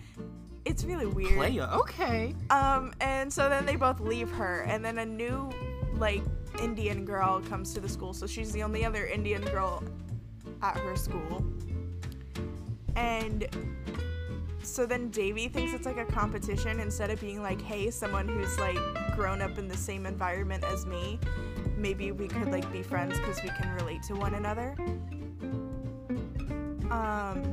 It's 0.66 0.84
really 0.84 1.06
weird. 1.06 1.36
Playa, 1.36 1.70
okay. 1.80 2.36
Um, 2.50 2.94
and 3.00 3.32
so 3.32 3.48
then 3.48 3.66
they 3.66 3.78
both 3.78 4.02
leave 4.02 4.30
her, 4.32 4.62
and 4.62 4.84
then 4.84 4.98
a 4.98 5.06
new, 5.06 5.50
like, 5.96 6.22
Indian 6.62 7.06
girl 7.06 7.40
comes 7.40 7.74
to 7.76 7.80
the 7.80 7.88
school. 7.88 8.14
So 8.14 8.28
she's 8.28 8.52
the 8.52 8.64
only 8.64 8.84
other 8.84 9.06
Indian 9.06 9.42
girl 9.44 9.82
at 10.62 10.76
her 10.78 10.98
school. 10.98 11.46
And 12.98 13.48
so 14.62 14.86
then 14.86 15.10
Devi 15.10 15.48
thinks 15.48 15.72
it's 15.74 15.86
like 15.86 15.98
a 15.98 16.06
competition 16.06 16.82
instead 16.82 17.12
of 17.12 17.22
being 17.22 17.42
like, 17.42 17.62
hey, 17.62 17.90
someone 17.90 18.28
who's 18.28 18.60
like 18.60 18.80
grown 19.16 19.42
up 19.42 19.58
in 19.58 19.70
the 19.70 19.78
same 19.78 20.06
environment 20.06 20.66
as 20.66 20.86
me, 20.86 21.20
maybe 21.78 22.12
we 22.12 22.28
could 22.28 22.52
like 22.52 22.70
be 22.72 22.82
friends 22.82 23.18
because 23.20 23.42
we 23.44 23.50
can 23.50 23.74
relate 23.76 24.04
to 24.04 24.16
one 24.16 24.34
another. 24.34 24.76
Um, 26.90 27.44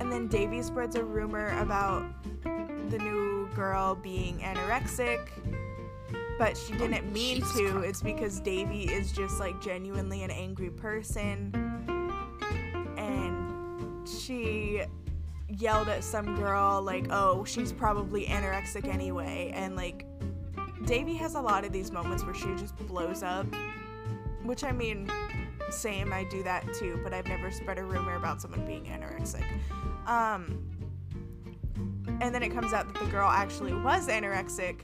and 0.00 0.10
then 0.10 0.28
Devi 0.28 0.62
spreads 0.62 0.96
a 0.96 1.04
rumor 1.04 1.58
about 1.60 2.04
the 2.44 2.98
new 2.98 3.48
girl 3.54 3.94
being 3.94 4.38
anorexic, 4.38 5.28
but 6.38 6.56
she 6.56 6.72
didn't 6.74 7.12
mean 7.12 7.36
Jesus 7.36 7.56
to. 7.56 7.70
Christ. 7.70 7.88
It's 7.88 8.02
because 8.02 8.40
Devi 8.40 8.84
is 8.84 9.12
just 9.12 9.40
like 9.40 9.60
genuinely 9.60 10.22
an 10.22 10.30
angry 10.30 10.70
person. 10.70 11.52
And 12.96 14.08
she 14.08 14.82
yelled 15.48 15.88
at 15.88 16.04
some 16.04 16.36
girl, 16.36 16.80
like, 16.82 17.06
oh, 17.10 17.44
she's 17.44 17.72
probably 17.72 18.26
anorexic 18.26 18.86
anyway. 18.86 19.52
And 19.54 19.76
like, 19.76 20.06
Devi 20.84 21.14
has 21.14 21.34
a 21.34 21.40
lot 21.40 21.64
of 21.64 21.72
these 21.72 21.90
moments 21.90 22.24
where 22.24 22.34
she 22.34 22.54
just 22.56 22.76
blows 22.86 23.22
up. 23.22 23.46
Which 24.42 24.64
I 24.64 24.72
mean, 24.72 25.10
same, 25.70 26.12
I 26.12 26.24
do 26.24 26.42
that 26.42 26.66
too, 26.74 27.00
but 27.04 27.12
I've 27.12 27.26
never 27.26 27.50
spread 27.50 27.78
a 27.78 27.84
rumor 27.84 28.16
about 28.16 28.42
someone 28.42 28.66
being 28.66 28.84
anorexic. 28.86 29.44
Um, 30.06 30.68
and 32.20 32.34
then 32.34 32.42
it 32.42 32.50
comes 32.50 32.72
out 32.72 32.92
that 32.92 33.00
the 33.00 33.10
girl 33.10 33.28
actually 33.28 33.72
was 33.72 34.08
anorexic. 34.08 34.80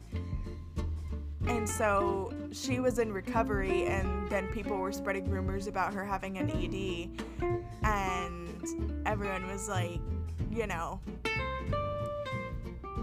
And 1.47 1.69
so 1.69 2.33
she 2.52 2.78
was 2.78 2.99
in 2.99 3.12
recovery, 3.12 3.87
and 3.87 4.28
then 4.28 4.49
people 4.49 4.76
were 4.76 4.93
spreading 4.93 5.28
rumors 5.28 5.67
about 5.67 5.95
her 5.95 6.05
having 6.05 6.38
an 6.38 6.50
ED. 6.50 7.23
And 7.83 9.02
everyone 9.07 9.47
was 9.47 9.69
like, 9.69 10.00
you 10.50 10.67
know, 10.67 11.00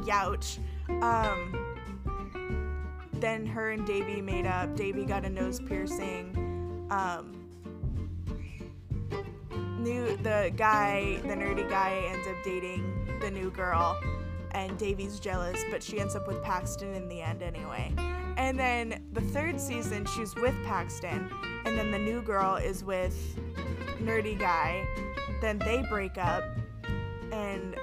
youch. 0.03 0.59
Um, 1.01 1.64
then 3.19 3.45
her 3.45 3.71
and 3.71 3.85
Devi 3.85 4.21
made 4.21 4.45
up. 4.45 4.75
Devi 4.75 5.05
got 5.05 5.25
a 5.25 5.29
nose 5.29 5.59
piercing. 5.59 6.87
Um, 6.89 7.45
new 9.79 10.17
the 10.17 10.51
guy, 10.55 11.19
the 11.23 11.35
nerdy 11.35 11.67
guy, 11.69 12.03
ends 12.11 12.27
up 12.27 12.35
dating 12.43 13.19
the 13.21 13.29
new 13.31 13.51
girl, 13.51 13.99
and 14.51 14.77
Devi's 14.77 15.19
jealous, 15.19 15.63
but 15.71 15.81
she 15.81 15.99
ends 15.99 16.15
up 16.15 16.27
with 16.27 16.41
Paxton 16.43 16.93
in 16.93 17.07
the 17.07 17.21
end 17.21 17.41
anyway. 17.41 17.93
And 18.37 18.59
then 18.59 19.03
the 19.13 19.21
third 19.21 19.59
season, 19.61 20.05
she's 20.05 20.35
with 20.35 20.55
Paxton, 20.65 21.29
and 21.65 21.77
then 21.77 21.91
the 21.91 21.99
new 21.99 22.21
girl 22.21 22.55
is 22.55 22.83
with 22.83 23.15
nerdy 23.99 24.37
guy. 24.37 24.85
Then 25.41 25.57
they 25.59 25.83
break 25.89 26.17
up, 26.17 26.43
and 27.31 27.75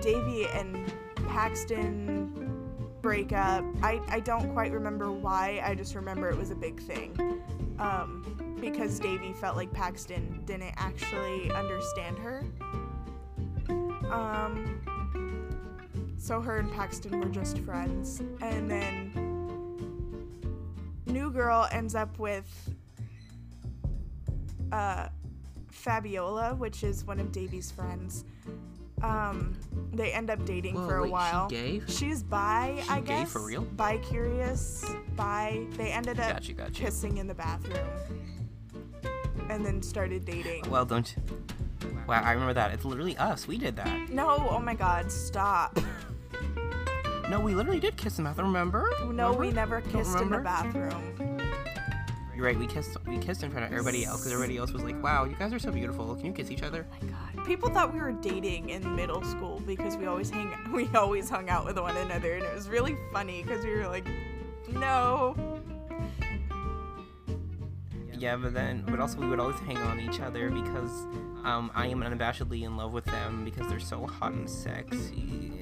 Devi 0.00 0.46
and 0.54 0.92
Paxton 1.28 2.27
break 3.00 3.32
up. 3.32 3.64
I, 3.82 4.00
I 4.08 4.20
don't 4.20 4.52
quite 4.52 4.72
remember 4.72 5.12
why, 5.12 5.62
I 5.64 5.74
just 5.74 5.94
remember 5.94 6.28
it 6.28 6.36
was 6.36 6.50
a 6.50 6.56
big 6.56 6.80
thing. 6.80 7.42
Um, 7.78 8.56
because 8.60 8.98
Devi 8.98 9.32
felt 9.32 9.56
like 9.56 9.72
Paxton 9.72 10.42
didn't 10.44 10.74
actually 10.76 11.50
understand 11.52 12.18
her. 12.18 12.44
Um, 14.10 14.80
so 16.16 16.40
her 16.40 16.56
and 16.58 16.72
Paxton 16.72 17.20
were 17.20 17.28
just 17.28 17.58
friends. 17.60 18.20
And 18.40 18.70
then 18.70 19.12
New 21.06 21.30
Girl 21.30 21.68
ends 21.70 21.94
up 21.94 22.18
with 22.18 22.74
uh, 24.72 25.08
Fabiola, 25.70 26.54
which 26.56 26.82
is 26.82 27.04
one 27.04 27.20
of 27.20 27.30
Devi's 27.30 27.70
friends. 27.70 28.24
Um, 29.02 29.56
they 29.92 30.12
end 30.12 30.30
up 30.30 30.44
dating 30.44 30.74
Whoa, 30.74 30.86
for 30.86 30.96
a 30.96 31.02
wait, 31.02 31.08
she 31.08 31.12
while. 31.12 31.48
gay? 31.48 31.82
She's 31.88 32.22
bi, 32.22 32.80
She 32.84 32.88
I 32.90 33.00
gay 33.00 33.06
guess. 33.20 33.32
for 33.32 33.44
real? 33.44 33.62
Bi 33.62 33.98
curious, 33.98 34.84
bi. 35.16 35.66
They 35.72 35.90
ended 35.92 36.18
up 36.20 36.42
kissing 36.72 37.18
in 37.18 37.26
the 37.26 37.34
bathroom, 37.34 37.86
and 39.48 39.64
then 39.64 39.82
started 39.82 40.24
dating. 40.24 40.68
Well, 40.70 40.84
don't 40.84 41.14
you? 41.16 41.22
Wow, 42.06 42.22
I 42.22 42.32
remember 42.32 42.54
that. 42.54 42.72
It's 42.72 42.84
literally 42.84 43.16
us. 43.18 43.46
We 43.46 43.58
did 43.58 43.76
that. 43.76 44.08
No, 44.10 44.46
oh 44.50 44.58
my 44.58 44.74
God, 44.74 45.10
stop. 45.12 45.78
No, 47.28 47.38
we 47.40 47.54
literally 47.54 47.78
did 47.78 47.94
kiss 47.98 48.16
in 48.16 48.24
the 48.24 48.30
bathroom. 48.30 48.46
Remember? 48.46 48.90
No, 49.12 49.34
we 49.34 49.50
never 49.50 49.82
kissed 49.82 50.18
in 50.18 50.30
the 50.30 50.38
bathroom. 50.38 51.27
You're 52.38 52.46
right. 52.46 52.56
We 52.56 52.68
kissed. 52.68 52.96
We 53.04 53.18
kissed 53.18 53.42
in 53.42 53.50
front 53.50 53.66
of 53.66 53.72
everybody 53.72 54.04
else 54.04 54.20
because 54.20 54.32
everybody 54.32 54.58
else 54.58 54.70
was 54.70 54.84
like, 54.84 55.02
"Wow, 55.02 55.24
you 55.24 55.34
guys 55.34 55.52
are 55.52 55.58
so 55.58 55.72
beautiful. 55.72 56.14
Can 56.14 56.26
you 56.26 56.32
kiss 56.32 56.52
each 56.52 56.62
other?" 56.62 56.86
Oh 56.88 57.04
my 57.04 57.10
God. 57.34 57.44
People 57.48 57.68
thought 57.68 57.92
we 57.92 57.98
were 57.98 58.12
dating 58.12 58.68
in 58.68 58.94
middle 58.94 59.24
school 59.24 59.60
because 59.66 59.96
we 59.96 60.06
always 60.06 60.30
hang 60.30 60.54
we 60.72 60.88
always 60.94 61.28
hung 61.28 61.50
out 61.50 61.64
with 61.64 61.76
one 61.80 61.96
another 61.96 62.34
and 62.34 62.44
it 62.44 62.54
was 62.54 62.68
really 62.68 62.96
funny 63.12 63.42
because 63.42 63.64
we 63.64 63.74
were 63.74 63.88
like, 63.88 64.06
no. 64.70 65.34
Yeah, 68.16 68.36
but 68.36 68.54
then, 68.54 68.84
but 68.86 69.00
also 69.00 69.18
we 69.18 69.28
would 69.28 69.40
always 69.40 69.58
hang 69.58 69.78
on 69.78 69.98
each 69.98 70.20
other 70.20 70.48
because 70.48 70.92
um, 71.42 71.72
I 71.74 71.88
am 71.88 72.02
unabashedly 72.02 72.62
in 72.62 72.76
love 72.76 72.92
with 72.92 73.06
them 73.06 73.44
because 73.44 73.66
they're 73.68 73.80
so 73.80 74.06
hot 74.06 74.30
and 74.30 74.48
sexy. 74.48 75.54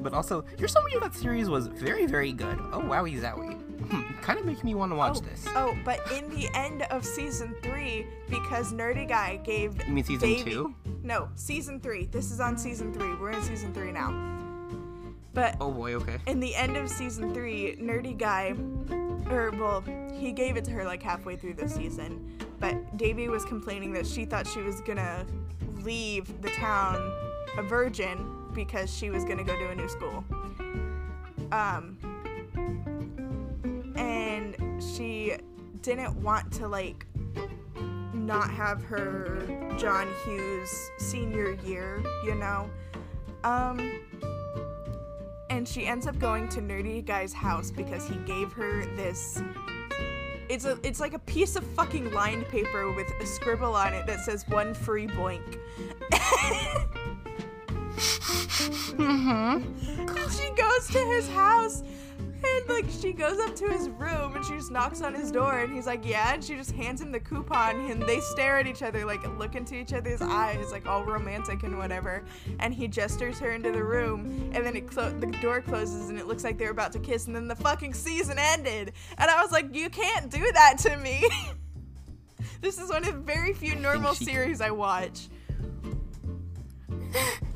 But 0.00 0.14
also, 0.14 0.44
your 0.58 0.68
summary 0.68 0.94
of 0.94 1.02
that 1.02 1.14
series 1.14 1.48
was 1.48 1.68
very, 1.68 2.06
very 2.06 2.32
good. 2.32 2.58
Oh, 2.72 2.80
wowie 2.80 3.20
zowie. 3.20 3.61
Hmm, 3.92 4.10
kind 4.22 4.38
of 4.38 4.46
making 4.46 4.64
me 4.64 4.74
want 4.74 4.90
to 4.90 4.96
watch 4.96 5.18
oh, 5.18 5.20
this. 5.20 5.44
Oh, 5.48 5.76
but 5.84 6.00
in 6.12 6.30
the 6.30 6.48
end 6.54 6.80
of 6.84 7.04
season 7.04 7.54
three, 7.62 8.06
because 8.30 8.72
Nerdy 8.72 9.06
Guy 9.06 9.36
gave 9.44 9.86
You 9.86 9.92
mean 9.92 10.02
season 10.02 10.30
Devi- 10.30 10.50
two? 10.50 10.74
No, 11.02 11.28
season 11.34 11.78
three. 11.78 12.06
This 12.06 12.32
is 12.32 12.40
on 12.40 12.56
season 12.56 12.94
three. 12.94 13.14
We're 13.16 13.32
in 13.32 13.42
season 13.42 13.74
three 13.74 13.92
now. 13.92 14.10
But 15.34 15.58
Oh 15.60 15.70
boy, 15.70 15.92
okay. 15.96 16.16
in 16.26 16.40
the 16.40 16.54
end 16.54 16.78
of 16.78 16.88
season 16.88 17.34
three, 17.34 17.76
Nerdy 17.78 18.16
Guy, 18.16 18.54
or 19.30 19.50
well, 19.50 19.84
he 20.14 20.32
gave 20.32 20.56
it 20.56 20.64
to 20.64 20.70
her 20.70 20.86
like 20.86 21.02
halfway 21.02 21.36
through 21.36 21.54
the 21.54 21.68
season. 21.68 22.38
But 22.60 22.96
Devi 22.96 23.28
was 23.28 23.44
complaining 23.44 23.92
that 23.92 24.06
she 24.06 24.24
thought 24.24 24.46
she 24.46 24.62
was 24.62 24.80
gonna 24.80 25.26
leave 25.82 26.40
the 26.40 26.48
town 26.52 26.96
a 27.58 27.62
virgin 27.62 28.26
because 28.54 28.90
she 28.94 29.10
was 29.10 29.24
gonna 29.26 29.44
go 29.44 29.54
to 29.54 29.68
a 29.68 29.74
new 29.74 29.88
school. 29.90 30.24
Um, 31.50 31.98
and 33.96 34.82
she 34.82 35.34
didn't 35.82 36.14
want 36.22 36.52
to 36.52 36.68
like 36.68 37.06
not 38.12 38.50
have 38.50 38.82
her 38.84 39.46
John 39.78 40.08
Hughes 40.24 40.90
senior 40.98 41.52
year, 41.64 42.02
you 42.24 42.34
know. 42.34 42.70
Um, 43.44 44.00
and 45.50 45.66
she 45.66 45.86
ends 45.86 46.06
up 46.06 46.18
going 46.18 46.48
to 46.50 46.60
Nerdy 46.60 47.04
Guy's 47.04 47.32
house 47.32 47.70
because 47.70 48.06
he 48.06 48.16
gave 48.18 48.52
her 48.52 48.84
this. 48.96 49.42
It's 50.48 50.64
a 50.64 50.78
it's 50.82 51.00
like 51.00 51.14
a 51.14 51.18
piece 51.18 51.56
of 51.56 51.64
fucking 51.64 52.12
lined 52.12 52.46
paper 52.48 52.92
with 52.92 53.10
a 53.20 53.26
scribble 53.26 53.74
on 53.74 53.94
it 53.94 54.06
that 54.06 54.20
says 54.20 54.44
one 54.48 54.74
free 54.74 55.06
boink. 55.06 55.58
Mm-hmm. 58.92 60.08
And 60.16 60.32
she 60.32 60.50
goes 60.50 60.86
to 60.88 60.98
his 60.98 61.28
house 61.30 61.82
and 62.44 62.68
like 62.68 62.84
she 63.00 63.12
goes 63.12 63.38
up 63.38 63.54
to 63.56 63.68
his 63.68 63.88
room 63.90 64.34
and 64.36 64.44
she 64.44 64.54
just 64.54 64.70
knocks 64.70 65.02
on 65.02 65.14
his 65.14 65.30
door 65.30 65.60
and 65.60 65.72
he's 65.72 65.86
like 65.86 66.04
yeah 66.04 66.34
and 66.34 66.42
she 66.42 66.54
just 66.54 66.72
hands 66.72 67.00
him 67.00 67.12
the 67.12 67.20
coupon 67.20 67.90
and 67.90 68.02
they 68.02 68.20
stare 68.20 68.58
at 68.58 68.66
each 68.66 68.82
other 68.82 69.04
like 69.04 69.22
look 69.38 69.54
into 69.54 69.74
each 69.74 69.92
other's 69.92 70.20
eyes 70.20 70.72
like 70.72 70.86
all 70.86 71.04
romantic 71.04 71.62
and 71.62 71.76
whatever. 71.76 72.24
And 72.58 72.74
he 72.74 72.88
gestures 72.88 73.38
her 73.38 73.52
into 73.52 73.72
the 73.72 73.82
room 73.82 74.50
and 74.54 74.64
then 74.64 74.76
it 74.76 74.90
clo- 74.90 75.10
the 75.18 75.26
door 75.26 75.60
closes 75.60 76.08
and 76.08 76.18
it 76.18 76.26
looks 76.26 76.44
like 76.44 76.58
they're 76.58 76.70
about 76.70 76.92
to 76.92 76.98
kiss 76.98 77.26
and 77.26 77.36
then 77.36 77.48
the 77.48 77.56
fucking 77.56 77.94
season 77.94 78.38
ended. 78.38 78.92
And 79.18 79.30
I 79.30 79.42
was 79.42 79.52
like 79.52 79.74
you 79.74 79.90
can't 79.90 80.30
do 80.30 80.50
that 80.52 80.78
to 80.80 80.96
me. 80.96 81.28
This 82.60 82.78
is 82.78 82.90
one 82.90 83.04
of 83.04 83.12
the 83.12 83.18
very 83.18 83.54
few 83.54 83.74
normal 83.74 84.14
series 84.14 84.60
I 84.60 84.70
watch 84.70 85.28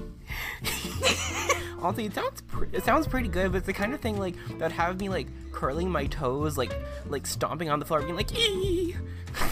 Honestly, 1.79 2.07
it 2.07 2.15
sounds 2.15 2.43
it 2.73 2.85
sounds 2.85 3.07
pretty 3.07 3.29
good, 3.29 3.53
but 3.53 3.59
it's 3.59 3.67
the 3.67 3.73
kind 3.73 3.93
of 3.93 4.01
thing 4.01 4.19
like 4.19 4.35
that 4.59 4.73
have 4.73 4.99
me 4.99 5.09
like 5.09 5.27
curling 5.53 5.91
my 5.91 6.07
toes, 6.07 6.57
like 6.57 6.73
like 7.07 7.27
stomping 7.27 7.71
on 7.71 7.79
the 7.79 7.85
floor, 7.85 8.03
being 8.03 8.17
like, 8.17 8.31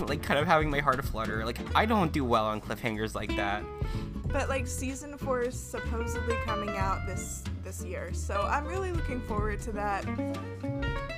like 0.08 0.22
kind 0.22 0.40
of 0.40 0.46
having 0.46 0.70
my 0.70 0.80
heart 0.80 1.04
flutter. 1.04 1.44
Like 1.44 1.58
I 1.74 1.86
don't 1.86 2.12
do 2.12 2.24
well 2.24 2.46
on 2.46 2.60
cliffhangers 2.60 3.14
like 3.14 3.34
that. 3.36 3.62
But 4.28 4.48
like 4.48 4.66
season 4.66 5.16
four 5.16 5.42
is 5.42 5.58
supposedly 5.58 6.34
coming 6.44 6.76
out 6.76 7.06
this 7.06 7.44
this 7.62 7.84
year, 7.84 8.12
so 8.12 8.42
I'm 8.42 8.66
really 8.66 8.90
looking 8.90 9.20
forward 9.20 9.60
to 9.60 9.72
that. 9.72 10.04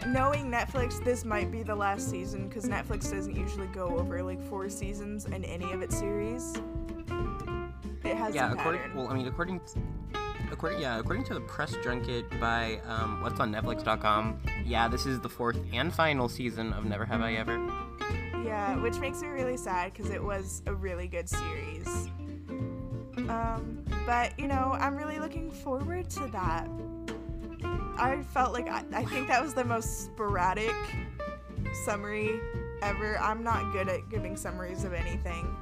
Knowing 0.06 0.50
Netflix, 0.50 1.02
this 1.02 1.24
might 1.24 1.50
be 1.50 1.62
the 1.62 1.74
last 1.74 2.10
season 2.10 2.48
because 2.48 2.66
Netflix 2.66 3.10
doesn't 3.10 3.34
usually 3.34 3.68
go 3.68 3.96
over 3.98 4.22
like 4.22 4.42
four 4.48 4.68
seasons 4.68 5.24
in 5.24 5.44
any 5.44 5.72
of 5.72 5.82
its 5.82 5.98
series. 5.98 6.60
It 8.06 8.16
has 8.16 8.34
Yeah, 8.34 8.50
a 8.50 8.54
according 8.54 8.80
pattern. 8.82 8.96
well, 8.96 9.08
I 9.08 9.14
mean, 9.14 9.26
according 9.26 9.60
according 10.52 10.80
yeah, 10.80 10.98
according 10.98 11.24
to 11.24 11.34
the 11.34 11.40
press 11.40 11.74
junket 11.82 12.24
by 12.40 12.80
um, 12.86 13.20
what's 13.22 13.40
on 13.40 13.52
Netflix.com, 13.52 14.40
yeah, 14.64 14.88
this 14.88 15.06
is 15.06 15.20
the 15.20 15.28
fourth 15.28 15.58
and 15.72 15.92
final 15.92 16.28
season 16.28 16.72
of 16.72 16.84
Never 16.84 17.04
Have 17.04 17.20
I 17.20 17.34
Ever. 17.34 17.56
Yeah, 18.44 18.76
which 18.76 18.98
makes 18.98 19.20
me 19.22 19.28
really 19.28 19.56
sad 19.56 19.92
because 19.92 20.10
it 20.10 20.22
was 20.22 20.62
a 20.66 20.74
really 20.74 21.08
good 21.08 21.28
series. 21.28 21.86
Um, 23.28 23.84
but 24.06 24.38
you 24.38 24.46
know, 24.46 24.76
I'm 24.78 24.96
really 24.96 25.18
looking 25.18 25.50
forward 25.50 26.08
to 26.10 26.26
that. 26.28 26.68
I 27.98 28.22
felt 28.32 28.52
like 28.52 28.68
I, 28.68 28.84
I 28.92 29.04
think 29.06 29.26
that 29.28 29.42
was 29.42 29.54
the 29.54 29.64
most 29.64 30.04
sporadic 30.04 30.74
summary 31.84 32.38
ever. 32.82 33.18
I'm 33.18 33.42
not 33.42 33.72
good 33.72 33.88
at 33.88 34.08
giving 34.10 34.36
summaries 34.36 34.84
of 34.84 34.92
anything. 34.92 35.56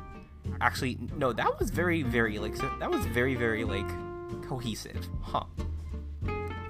Actually, 0.61 0.99
no, 1.17 1.33
that 1.33 1.59
was 1.59 1.71
very 1.71 2.03
very 2.03 2.39
like 2.39 2.57
so, 2.57 2.71
that 2.81 2.91
was 2.91 3.05
very 3.07 3.35
very 3.35 3.65
like 3.65 3.89
cohesive, 4.47 5.09
huh? 5.23 5.45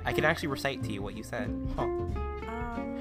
I 0.05 0.13
can 0.13 0.25
actually 0.25 0.49
recite 0.49 0.83
to 0.85 0.93
you 0.93 1.03
what 1.03 1.17
you 1.17 1.23
said, 1.23 1.49
huh? 1.77 1.83
Um, 1.83 2.99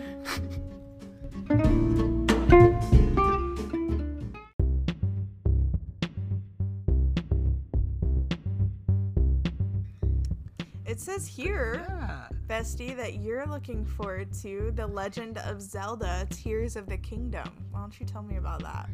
it 10.85 10.99
says 10.99 11.27
here, 11.27 11.85
Yeah. 11.89 12.27
Bestie, 12.47 12.95
that 12.95 13.15
you're 13.15 13.45
looking 13.47 13.85
forward 13.85 14.31
to 14.41 14.71
The 14.75 14.85
Legend 14.85 15.39
of 15.39 15.61
Zelda 15.61 16.27
Tears 16.29 16.75
of 16.75 16.87
the 16.87 16.97
Kingdom. 16.97 17.49
Why 17.71 17.79
don't 17.79 17.99
you 17.99 18.05
tell 18.05 18.21
me 18.21 18.37
about 18.37 18.61
that? 18.61 18.89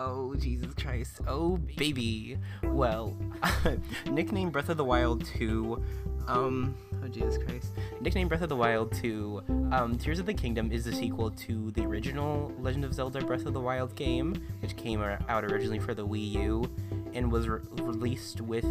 Oh, 0.00 0.32
Jesus 0.36 0.72
Christ. 0.74 1.18
Oh, 1.26 1.56
baby. 1.76 2.38
Well, 2.62 3.16
nickname 4.08 4.50
Breath 4.50 4.68
of 4.68 4.76
the 4.76 4.84
Wild 4.84 5.24
2, 5.24 5.82
um, 6.28 6.76
oh, 7.02 7.08
Jesus 7.08 7.36
Christ. 7.36 7.72
Nickname 8.00 8.28
Breath 8.28 8.42
of 8.42 8.48
the 8.48 8.54
Wild 8.54 8.92
2, 8.92 9.42
um, 9.72 9.98
Tears 9.98 10.20
of 10.20 10.26
the 10.26 10.34
Kingdom 10.34 10.70
is 10.70 10.84
the 10.84 10.92
sequel 10.92 11.32
to 11.32 11.72
the 11.72 11.82
original 11.82 12.52
Legend 12.60 12.84
of 12.84 12.94
Zelda 12.94 13.24
Breath 13.24 13.44
of 13.44 13.54
the 13.54 13.60
Wild 13.60 13.92
game, 13.96 14.40
which 14.60 14.76
came 14.76 15.02
out 15.02 15.44
originally 15.44 15.80
for 15.80 15.94
the 15.94 16.06
Wii 16.06 16.30
U 16.30 16.70
and 17.12 17.32
was 17.32 17.48
re- 17.48 17.58
released 17.80 18.40
with, 18.40 18.66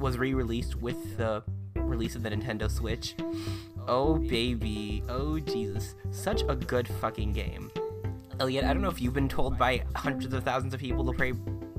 was 0.00 0.18
re 0.18 0.34
released 0.34 0.82
with 0.82 1.16
the 1.16 1.44
release 1.76 2.16
of 2.16 2.24
the 2.24 2.30
Nintendo 2.30 2.68
Switch. 2.68 3.14
Oh, 3.86 4.16
baby. 4.16 5.04
Oh, 5.08 5.38
Jesus. 5.38 5.94
Such 6.10 6.42
a 6.48 6.56
good 6.56 6.88
fucking 6.88 7.34
game. 7.34 7.70
Elliot, 8.40 8.64
I 8.64 8.72
don't 8.72 8.82
know 8.82 8.88
if 8.90 9.00
you've 9.00 9.14
been 9.14 9.28
told 9.28 9.58
by 9.58 9.84
hundreds 9.94 10.32
of 10.34 10.42
thousands 10.44 10.74
of 10.74 10.80
people 10.80 11.04
to 11.04 11.12
pray, 11.12 11.32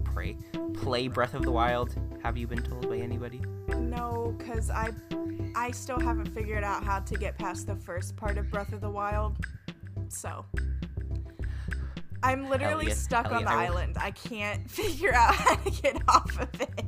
pray, 0.04 0.38
play 0.76 1.08
Breath 1.08 1.34
of 1.34 1.42
the 1.44 1.52
Wild. 1.52 1.96
Have 2.24 2.38
you 2.38 2.48
been 2.48 2.62
told 2.64 2.90
by 2.90 2.98
anybody? 2.98 3.42
No, 3.78 4.36
cause 4.40 4.70
I, 4.70 4.92
I 5.56 5.72
still 5.72 6.00
haven't 6.00 6.28
figured 6.34 6.64
out 6.64 6.84
how 6.84 7.00
to 7.00 7.16
get 7.18 7.38
past 7.38 7.68
the 7.68 7.76
first 7.76 8.16
part 8.16 8.38
of 8.38 8.50
Breath 8.50 8.72
of 8.72 8.82
the 8.82 8.90
Wild. 8.90 9.38
So, 10.08 10.46
I'm 12.22 12.48
literally 12.50 12.86
Elliot, 12.86 12.98
stuck 12.98 13.32
on 13.32 13.44
the 13.44 13.50
I 13.50 13.70
will- 13.70 13.78
island. 13.78 13.98
I 14.00 14.12
can't 14.12 14.70
figure 14.72 15.14
out 15.14 15.36
how 15.36 15.56
to 15.56 15.70
get 15.70 15.98
off 16.08 16.40
of 16.40 16.50
it. 16.62 16.84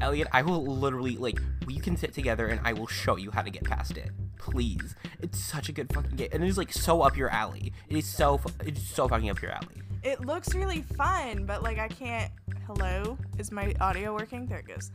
Elliot, 0.00 0.28
I 0.32 0.42
will 0.42 0.64
literally 0.64 1.16
like 1.16 1.40
we 1.66 1.78
can 1.78 1.96
sit 1.96 2.12
together 2.14 2.46
and 2.48 2.60
I 2.64 2.72
will 2.72 2.86
show 2.86 3.16
you 3.16 3.30
how 3.30 3.42
to 3.42 3.50
get 3.50 3.64
past 3.64 3.96
it. 3.96 4.10
Please, 4.38 4.94
it's 5.20 5.38
such 5.38 5.68
a 5.68 5.72
good 5.72 5.92
fucking 5.92 6.16
game, 6.16 6.28
and 6.32 6.44
it 6.44 6.48
is 6.48 6.58
like 6.58 6.72
so 6.72 7.02
up 7.02 7.16
your 7.16 7.30
alley. 7.30 7.72
It 7.88 7.96
is 7.96 8.06
so 8.06 8.38
fu- 8.38 8.50
it's 8.64 8.82
so 8.82 9.08
fucking 9.08 9.30
up 9.30 9.42
your 9.42 9.52
alley. 9.52 9.82
It 10.02 10.24
looks 10.24 10.54
really 10.54 10.82
fun, 10.82 11.44
but 11.44 11.62
like 11.62 11.78
I 11.78 11.88
can't. 11.88 12.30
Hello, 12.66 13.18
is 13.38 13.50
my 13.50 13.74
audio 13.80 14.14
working? 14.14 14.46
There 14.46 14.58
it 14.58 14.68
goes. 14.68 14.90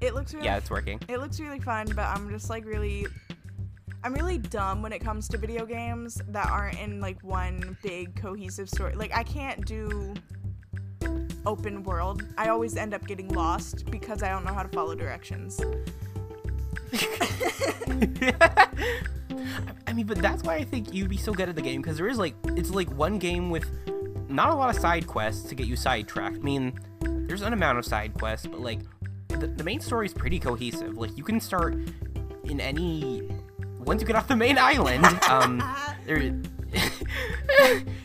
It 0.00 0.14
looks 0.14 0.34
really. 0.34 0.46
Yeah, 0.46 0.56
it's 0.56 0.70
working. 0.70 1.00
It 1.08 1.18
looks 1.18 1.40
really 1.40 1.60
fun, 1.60 1.86
but 1.94 2.06
I'm 2.06 2.30
just 2.30 2.50
like 2.50 2.64
really. 2.64 3.06
I'm 4.04 4.14
really 4.14 4.38
dumb 4.38 4.82
when 4.82 4.92
it 4.92 4.98
comes 4.98 5.28
to 5.28 5.38
video 5.38 5.64
games 5.64 6.20
that 6.28 6.50
aren't 6.50 6.80
in 6.80 7.00
like 7.00 7.22
one 7.22 7.76
big 7.82 8.20
cohesive 8.20 8.68
story. 8.68 8.94
Like 8.94 9.14
I 9.14 9.22
can't 9.22 9.64
do 9.64 10.12
open 11.46 11.84
world. 11.84 12.24
I 12.36 12.48
always 12.48 12.76
end 12.76 12.94
up 12.94 13.06
getting 13.06 13.28
lost 13.28 13.88
because 13.90 14.24
I 14.24 14.28
don't 14.28 14.44
know 14.44 14.52
how 14.52 14.64
to 14.64 14.68
follow 14.68 14.96
directions. 14.96 15.60
I 19.86 19.92
mean, 19.92 20.06
but 20.06 20.18
that's 20.18 20.42
why 20.42 20.56
I 20.56 20.64
think 20.64 20.92
you'd 20.92 21.10
be 21.10 21.16
so 21.16 21.32
good 21.32 21.48
at 21.48 21.56
the 21.56 21.62
game 21.62 21.82
because 21.82 21.96
there 21.96 22.08
is 22.08 22.18
like 22.18 22.34
it's 22.56 22.70
like 22.70 22.90
one 22.96 23.18
game 23.18 23.50
with 23.50 23.66
not 24.28 24.50
a 24.50 24.54
lot 24.54 24.74
of 24.74 24.80
side 24.80 25.06
quests 25.06 25.48
to 25.48 25.54
get 25.54 25.66
you 25.66 25.76
sidetracked. 25.76 26.36
I 26.36 26.40
mean, 26.40 26.78
there's 27.00 27.42
an 27.42 27.52
amount 27.52 27.78
of 27.78 27.84
side 27.84 28.14
quests, 28.14 28.46
but 28.46 28.60
like 28.60 28.80
the, 29.28 29.46
the 29.46 29.64
main 29.64 29.80
story 29.80 30.06
is 30.06 30.14
pretty 30.14 30.38
cohesive. 30.38 30.96
Like 30.96 31.16
you 31.16 31.24
can 31.24 31.40
start 31.40 31.76
in 32.44 32.60
any 32.60 33.28
once 33.80 34.00
you 34.00 34.06
get 34.06 34.16
off 34.16 34.28
the 34.28 34.36
main 34.36 34.58
island. 34.58 35.06
Um, 35.28 35.62
there. 36.04 36.18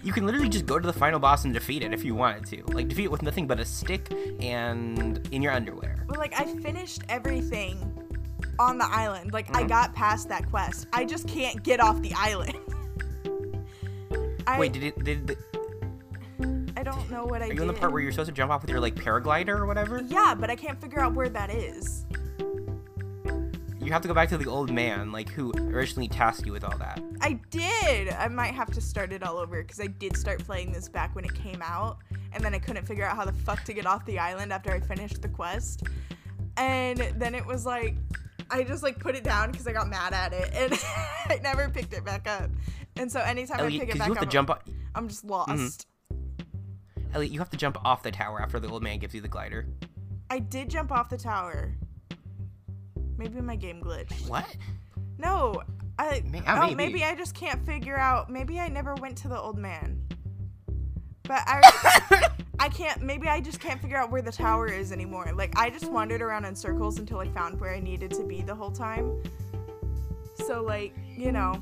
you 0.03 0.13
can 0.13 0.25
literally 0.25 0.49
just 0.49 0.65
go 0.65 0.79
to 0.79 0.85
the 0.85 0.93
final 0.93 1.19
boss 1.19 1.45
and 1.45 1.53
defeat 1.53 1.83
it 1.83 1.93
if 1.93 2.03
you 2.03 2.15
wanted 2.15 2.45
to. 2.47 2.73
Like 2.73 2.87
defeat 2.87 3.05
it 3.05 3.11
with 3.11 3.21
nothing 3.21 3.47
but 3.47 3.59
a 3.59 3.65
stick 3.65 4.11
and 4.39 5.25
in 5.31 5.41
your 5.41 5.51
underwear. 5.51 6.05
But 6.07 6.17
like 6.17 6.39
I 6.39 6.45
finished 6.45 7.01
everything 7.09 8.06
on 8.60 8.78
the 8.78 8.86
island. 8.88 9.34
Like 9.34 9.56
I 9.56 9.63
Mhm. 9.63 9.69
got 9.69 9.93
past 9.93 10.30
that 10.30 10.50
quest. 10.50 10.88
I 10.93 11.06
just 11.06 11.28
can't 11.28 11.62
get 11.63 11.80
off 11.80 12.02
the 12.02 12.13
island. 12.13 12.56
I, 14.47 14.60
Wait, 14.60 14.71
did 14.73 14.84
it? 14.84 15.04
Did, 15.04 15.26
did 15.26 15.38
I 16.78 16.84
don't 16.84 17.10
know 17.10 17.26
what 17.26 17.41
I 17.41 17.50
are 17.50 17.54
you 17.54 17.62
in 17.62 17.67
the 17.67 17.73
part 17.73 17.91
where 17.91 18.02
you're 18.02 18.12
supposed 18.12 18.30
to 18.30 18.34
jump 18.34 18.52
off 18.52 18.62
with 18.62 18.69
your 18.69 18.80
like 18.80 18.95
paraglider 18.95 19.50
or 19.58 19.65
whatever? 19.65 20.02
Yeah, 20.08 20.36
but 20.39 20.50
I 20.50 20.56
can't 20.56 20.80
figure 20.80 21.00
out 21.00 21.13
where 21.13 21.28
that 21.30 21.50
is. 21.50 22.06
You 23.82 23.93
have 23.93 24.02
to 24.02 24.08
go 24.08 24.13
back 24.13 24.30
to 24.30 24.38
the 24.38 24.47
old 24.50 24.69
man, 24.71 25.12
like 25.12 25.30
who 25.30 25.52
originally 25.54 26.08
tasked 26.10 26.45
you 26.45 26.52
with 26.52 26.63
all 26.63 26.78
that. 26.78 27.02
I 27.21 27.39
did. 27.50 28.10
I 28.10 28.28
might 28.28 28.54
have 28.54 28.69
to 28.71 28.82
start 28.82 29.12
it 29.13 29.23
all 29.23 29.38
over 29.38 29.62
because 29.63 29.80
I 29.80 29.88
did 29.88 30.15
start 30.17 30.43
playing 30.43 30.71
this 30.73 30.89
back 30.89 31.15
when 31.15 31.23
it 31.26 31.34
came 31.36 31.62
out, 31.62 31.97
and 32.34 32.43
then 32.43 32.54
I 32.54 32.60
couldn't 32.60 32.86
figure 32.86 33.06
out 33.06 33.15
how 33.15 33.23
the 33.26 33.32
fuck 33.34 33.63
to 33.63 33.73
get 33.73 33.86
off 33.86 34.06
the 34.06 34.19
island 34.19 34.52
after 34.52 34.71
I 34.71 34.80
finished 34.82 35.21
the 35.21 35.30
quest. 35.30 35.84
And 36.58 37.00
then 37.15 37.34
it 37.34 37.45
was 37.45 37.65
like, 37.65 37.95
I 38.49 38.63
just 38.63 38.83
like 38.83 38.99
put 38.99 39.15
it 39.15 39.23
down 39.23 39.51
because 39.51 39.67
I 39.67 39.73
got 39.73 39.89
mad 39.89 40.13
at 40.13 40.33
it, 40.33 40.49
and 40.53 40.73
I 41.29 41.39
never 41.43 41.69
picked 41.69 41.93
it 41.93 42.03
back 42.03 42.27
up. 42.27 42.49
And 42.95 43.12
so 43.12 43.19
anytime 43.21 43.60
I 43.60 43.69
pick 43.69 43.89
it 43.89 43.97
back 43.97 44.07
you 44.07 44.13
have 44.13 44.23
up, 44.23 44.29
to 44.29 44.29
jump. 44.29 44.51
I'm 44.95 45.07
just 45.07 45.23
lost. 45.23 45.49
Mm-hmm. 45.51 47.13
Elliot, 47.13 47.31
you 47.31 47.39
have 47.39 47.49
to 47.51 47.57
jump 47.57 47.77
off 47.86 48.03
the 48.03 48.12
tower 48.12 48.41
after 48.41 48.60
the 48.60 48.67
old 48.69 48.83
man 48.83 48.99
gives 48.99 49.13
you 49.13 49.21
the 49.21 49.27
glider. 49.27 49.67
I 50.29 50.39
did 50.39 50.69
jump 50.69 50.91
off 50.91 51.10
the 51.10 51.17
tower. 51.17 51.73
Maybe 53.17 53.41
my 53.41 53.55
game 53.55 53.81
glitched. 53.81 54.27
What? 54.27 54.45
No, 55.17 55.63
I. 55.97 56.21
Oh, 56.47 56.62
maybe. 56.62 56.75
maybe 56.75 57.03
I 57.03 57.15
just 57.15 57.33
can't 57.33 57.65
figure 57.65 57.97
out. 57.97 58.29
Maybe 58.29 58.60
I 58.60 58.67
never 58.67 58.95
went 58.95 59.17
to 59.19 59.27
the 59.27 59.39
old 59.39 59.57
man. 59.57 59.96
But 61.27 61.43
I 61.45 62.29
I 62.59 62.69
can't 62.69 63.01
maybe 63.01 63.27
I 63.27 63.41
just 63.41 63.59
can't 63.59 63.81
figure 63.81 63.97
out 63.97 64.11
where 64.11 64.21
the 64.21 64.31
tower 64.31 64.67
is 64.67 64.91
anymore. 64.91 65.31
Like 65.35 65.57
I 65.57 65.69
just 65.69 65.91
wandered 65.91 66.21
around 66.21 66.45
in 66.45 66.55
circles 66.55 66.99
until 66.99 67.19
I 67.19 67.27
found 67.27 67.59
where 67.59 67.73
I 67.73 67.79
needed 67.79 68.11
to 68.11 68.23
be 68.23 68.41
the 68.41 68.55
whole 68.55 68.71
time. 68.71 69.21
So 70.45 70.63
like, 70.63 70.95
you 71.15 71.31
know, 71.31 71.61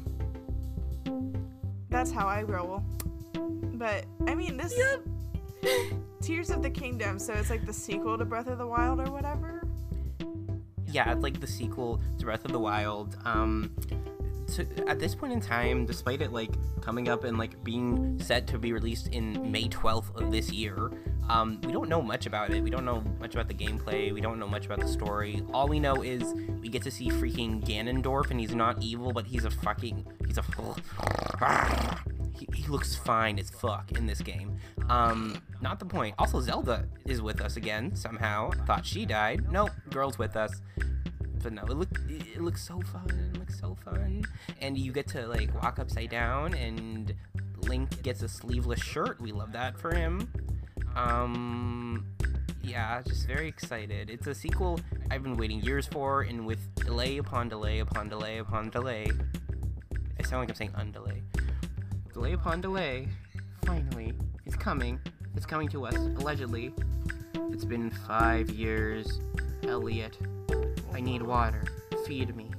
that's 1.89 2.11
how 2.11 2.27
I 2.27 2.43
roll. 2.43 2.83
But 3.73 4.05
I 4.27 4.35
mean 4.35 4.57
this 4.57 4.73
Tears 6.21 6.49
of 6.49 6.61
the 6.63 6.69
Kingdom, 6.69 7.19
so 7.19 7.33
it's 7.33 7.49
like 7.49 7.65
the 7.65 7.73
sequel 7.73 8.17
to 8.17 8.25
Breath 8.25 8.47
of 8.47 8.57
the 8.57 8.67
Wild 8.67 8.99
or 8.99 9.11
whatever. 9.11 9.67
yeah, 10.87 11.11
it's 11.11 11.21
like 11.23 11.39
the 11.39 11.47
sequel 11.47 12.01
to 12.19 12.25
Breath 12.25 12.45
of 12.45 12.51
the 12.51 12.59
Wild. 12.59 13.17
Um, 13.25 13.71
to, 14.53 14.87
at 14.87 14.99
this 14.99 15.15
point 15.15 15.33
in 15.33 15.41
time, 15.41 15.85
despite 15.85 16.21
it 16.21 16.31
like 16.31 16.51
coming 16.81 17.09
up 17.09 17.23
and 17.23 17.37
like 17.37 17.61
being 17.63 18.19
set 18.19 18.47
to 18.47 18.59
be 18.59 18.73
released 18.73 19.07
in 19.07 19.51
May 19.51 19.67
12th 19.69 20.15
of 20.21 20.31
this 20.31 20.51
year, 20.51 20.91
um, 21.29 21.59
we 21.63 21.71
don't 21.71 21.89
know 21.89 22.01
much 22.01 22.25
about 22.25 22.51
it. 22.51 22.61
We 22.61 22.69
don't 22.69 22.85
know 22.85 23.03
much 23.19 23.33
about 23.33 23.47
the 23.47 23.53
gameplay. 23.53 24.13
We 24.13 24.21
don't 24.21 24.39
know 24.39 24.47
much 24.47 24.65
about 24.65 24.79
the 24.79 24.87
story. 24.87 25.41
All 25.53 25.67
we 25.67 25.79
know 25.79 26.03
is 26.03 26.33
we 26.61 26.69
get 26.69 26.83
to 26.83 26.91
see 26.91 27.09
freaking 27.09 27.65
Ganondorf, 27.65 28.29
and 28.29 28.39
he's 28.39 28.53
not 28.53 28.81
evil, 28.83 29.11
but 29.11 29.25
he's 29.25 29.45
a 29.45 29.51
fucking 29.51 30.05
he's 30.27 30.37
a 30.37 30.43
he, 32.37 32.47
he 32.53 32.67
looks 32.67 32.95
fine 32.95 33.39
as 33.39 33.49
fuck 33.49 33.91
in 33.93 34.05
this 34.05 34.21
game. 34.21 34.57
Um, 34.89 35.41
not 35.61 35.79
the 35.79 35.85
point. 35.85 36.15
Also, 36.19 36.39
Zelda 36.41 36.87
is 37.05 37.21
with 37.21 37.41
us 37.41 37.57
again 37.57 37.95
somehow. 37.95 38.51
Thought 38.65 38.85
she 38.85 39.05
died. 39.05 39.51
Nope, 39.51 39.71
girl's 39.89 40.17
with 40.17 40.35
us. 40.35 40.61
But 41.45 41.53
no, 41.53 41.61
it 41.79 41.87
it 42.09 42.41
looks 42.41 42.63
so 42.63 42.81
fun. 42.81 43.31
It 43.31 43.37
looks 43.37 43.59
so 43.59 43.77
fun. 43.85 44.23
And 44.61 44.75
you 44.75 44.91
get 44.91 45.05
to 45.09 45.27
like 45.27 45.53
walk 45.61 45.77
upside 45.77 46.09
down, 46.09 46.55
and 46.55 47.13
Link 47.67 48.01
gets 48.01 48.23
a 48.23 48.27
sleeveless 48.27 48.81
shirt. 48.81 49.21
We 49.21 49.31
love 49.31 49.51
that 49.51 49.77
for 49.77 49.93
him. 49.93 50.27
Um, 50.95 52.07
yeah, 52.63 52.99
just 53.03 53.27
very 53.27 53.47
excited. 53.47 54.09
It's 54.09 54.25
a 54.25 54.33
sequel 54.33 54.79
I've 55.11 55.21
been 55.21 55.37
waiting 55.37 55.61
years 55.61 55.85
for, 55.85 56.23
and 56.23 56.47
with 56.47 56.73
delay 56.83 57.17
upon 57.17 57.47
delay 57.47 57.77
upon 57.77 58.09
delay 58.09 58.39
upon 58.39 58.71
delay. 58.71 59.05
I 60.19 60.23
sound 60.23 60.39
like 60.41 60.49
I'm 60.49 60.55
saying 60.55 60.71
undelay. 60.71 61.21
Delay 62.11 62.33
upon 62.33 62.61
delay. 62.61 63.07
Finally, 63.67 64.13
it's 64.47 64.55
coming. 64.55 64.99
It's 65.35 65.45
coming 65.45 65.67
to 65.69 65.85
us, 65.85 65.95
allegedly. 65.95 66.73
It's 67.51 67.65
been 67.65 67.91
five 67.91 68.49
years. 68.49 69.19
Elliot, 69.67 70.17
I 70.93 71.01
need 71.01 71.21
water. 71.21 71.63
Feed 72.05 72.35
me. 72.35 72.51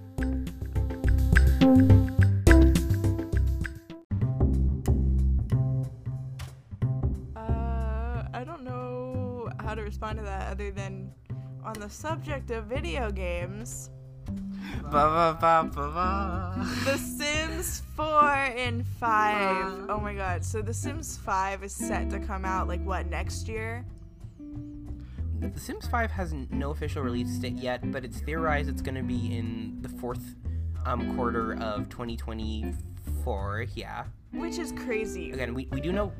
Uh, 7.34 8.22
I 8.32 8.44
don't 8.44 8.62
know 8.64 9.50
how 9.60 9.74
to 9.74 9.82
respond 9.82 10.18
to 10.18 10.24
that 10.24 10.50
other 10.50 10.70
than 10.70 11.12
on 11.64 11.74
the 11.74 11.88
subject 11.90 12.50
of 12.50 12.64
video 12.64 13.10
games. 13.10 13.90
Ba 14.82 14.90
ba 14.90 15.38
ba 15.40 15.70
ba 15.72 15.90
ba. 15.90 16.66
The 16.84 16.96
Sims 16.96 17.82
4 17.96 18.54
and 18.56 18.86
5. 18.86 19.90
Oh 19.90 19.98
my 20.00 20.14
god. 20.14 20.44
So 20.44 20.62
The 20.62 20.74
Sims 20.74 21.16
5 21.18 21.64
is 21.64 21.74
set 21.74 22.10
to 22.10 22.20
come 22.20 22.44
out 22.44 22.68
like 22.68 22.84
what 22.84 23.06
next 23.06 23.48
year? 23.48 23.84
The 25.40 25.60
Sims 25.60 25.86
5 25.86 26.10
has 26.12 26.32
no 26.50 26.70
official 26.70 27.02
release 27.02 27.36
date 27.38 27.54
yet, 27.54 27.90
but 27.92 28.04
it's 28.04 28.20
theorized 28.20 28.68
it's 28.68 28.82
going 28.82 28.94
to 28.94 29.02
be 29.02 29.36
in 29.36 29.78
the 29.82 29.88
fourth 29.88 30.34
um, 30.86 31.14
quarter 31.14 31.54
of 31.60 31.88
2024. 31.88 33.66
Yeah. 33.74 34.04
Which 34.32 34.58
is 34.58 34.72
crazy. 34.72 35.32
Again, 35.32 35.52
we, 35.54 35.68
we 35.72 35.80
do 35.80 35.92
know. 35.92 36.12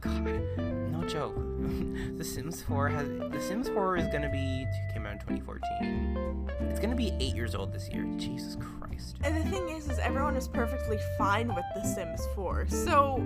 God, 0.00 0.24
no 0.24 1.04
joke. 1.06 1.34
the 2.16 2.24
Sims 2.24 2.62
4 2.62 2.88
has. 2.88 3.08
The 3.08 3.40
Sims 3.40 3.68
4 3.68 3.96
is 3.98 4.06
going 4.06 4.22
to 4.22 4.30
be. 4.30 4.66
came 4.92 5.04
out 5.04 5.12
in 5.12 5.18
2014. 5.18 6.50
It's 6.70 6.80
going 6.80 6.90
to 6.90 6.96
be 6.96 7.12
eight 7.20 7.34
years 7.34 7.54
old 7.54 7.72
this 7.72 7.88
year. 7.90 8.06
Jesus 8.16 8.56
Christ. 8.56 9.16
And 9.22 9.36
the 9.36 9.50
thing 9.50 9.68
is, 9.68 9.90
is 9.90 9.98
everyone 9.98 10.36
is 10.36 10.48
perfectly 10.48 10.98
fine 11.18 11.48
with 11.48 11.64
The 11.74 11.84
Sims 11.84 12.26
4. 12.34 12.68
So 12.68 13.16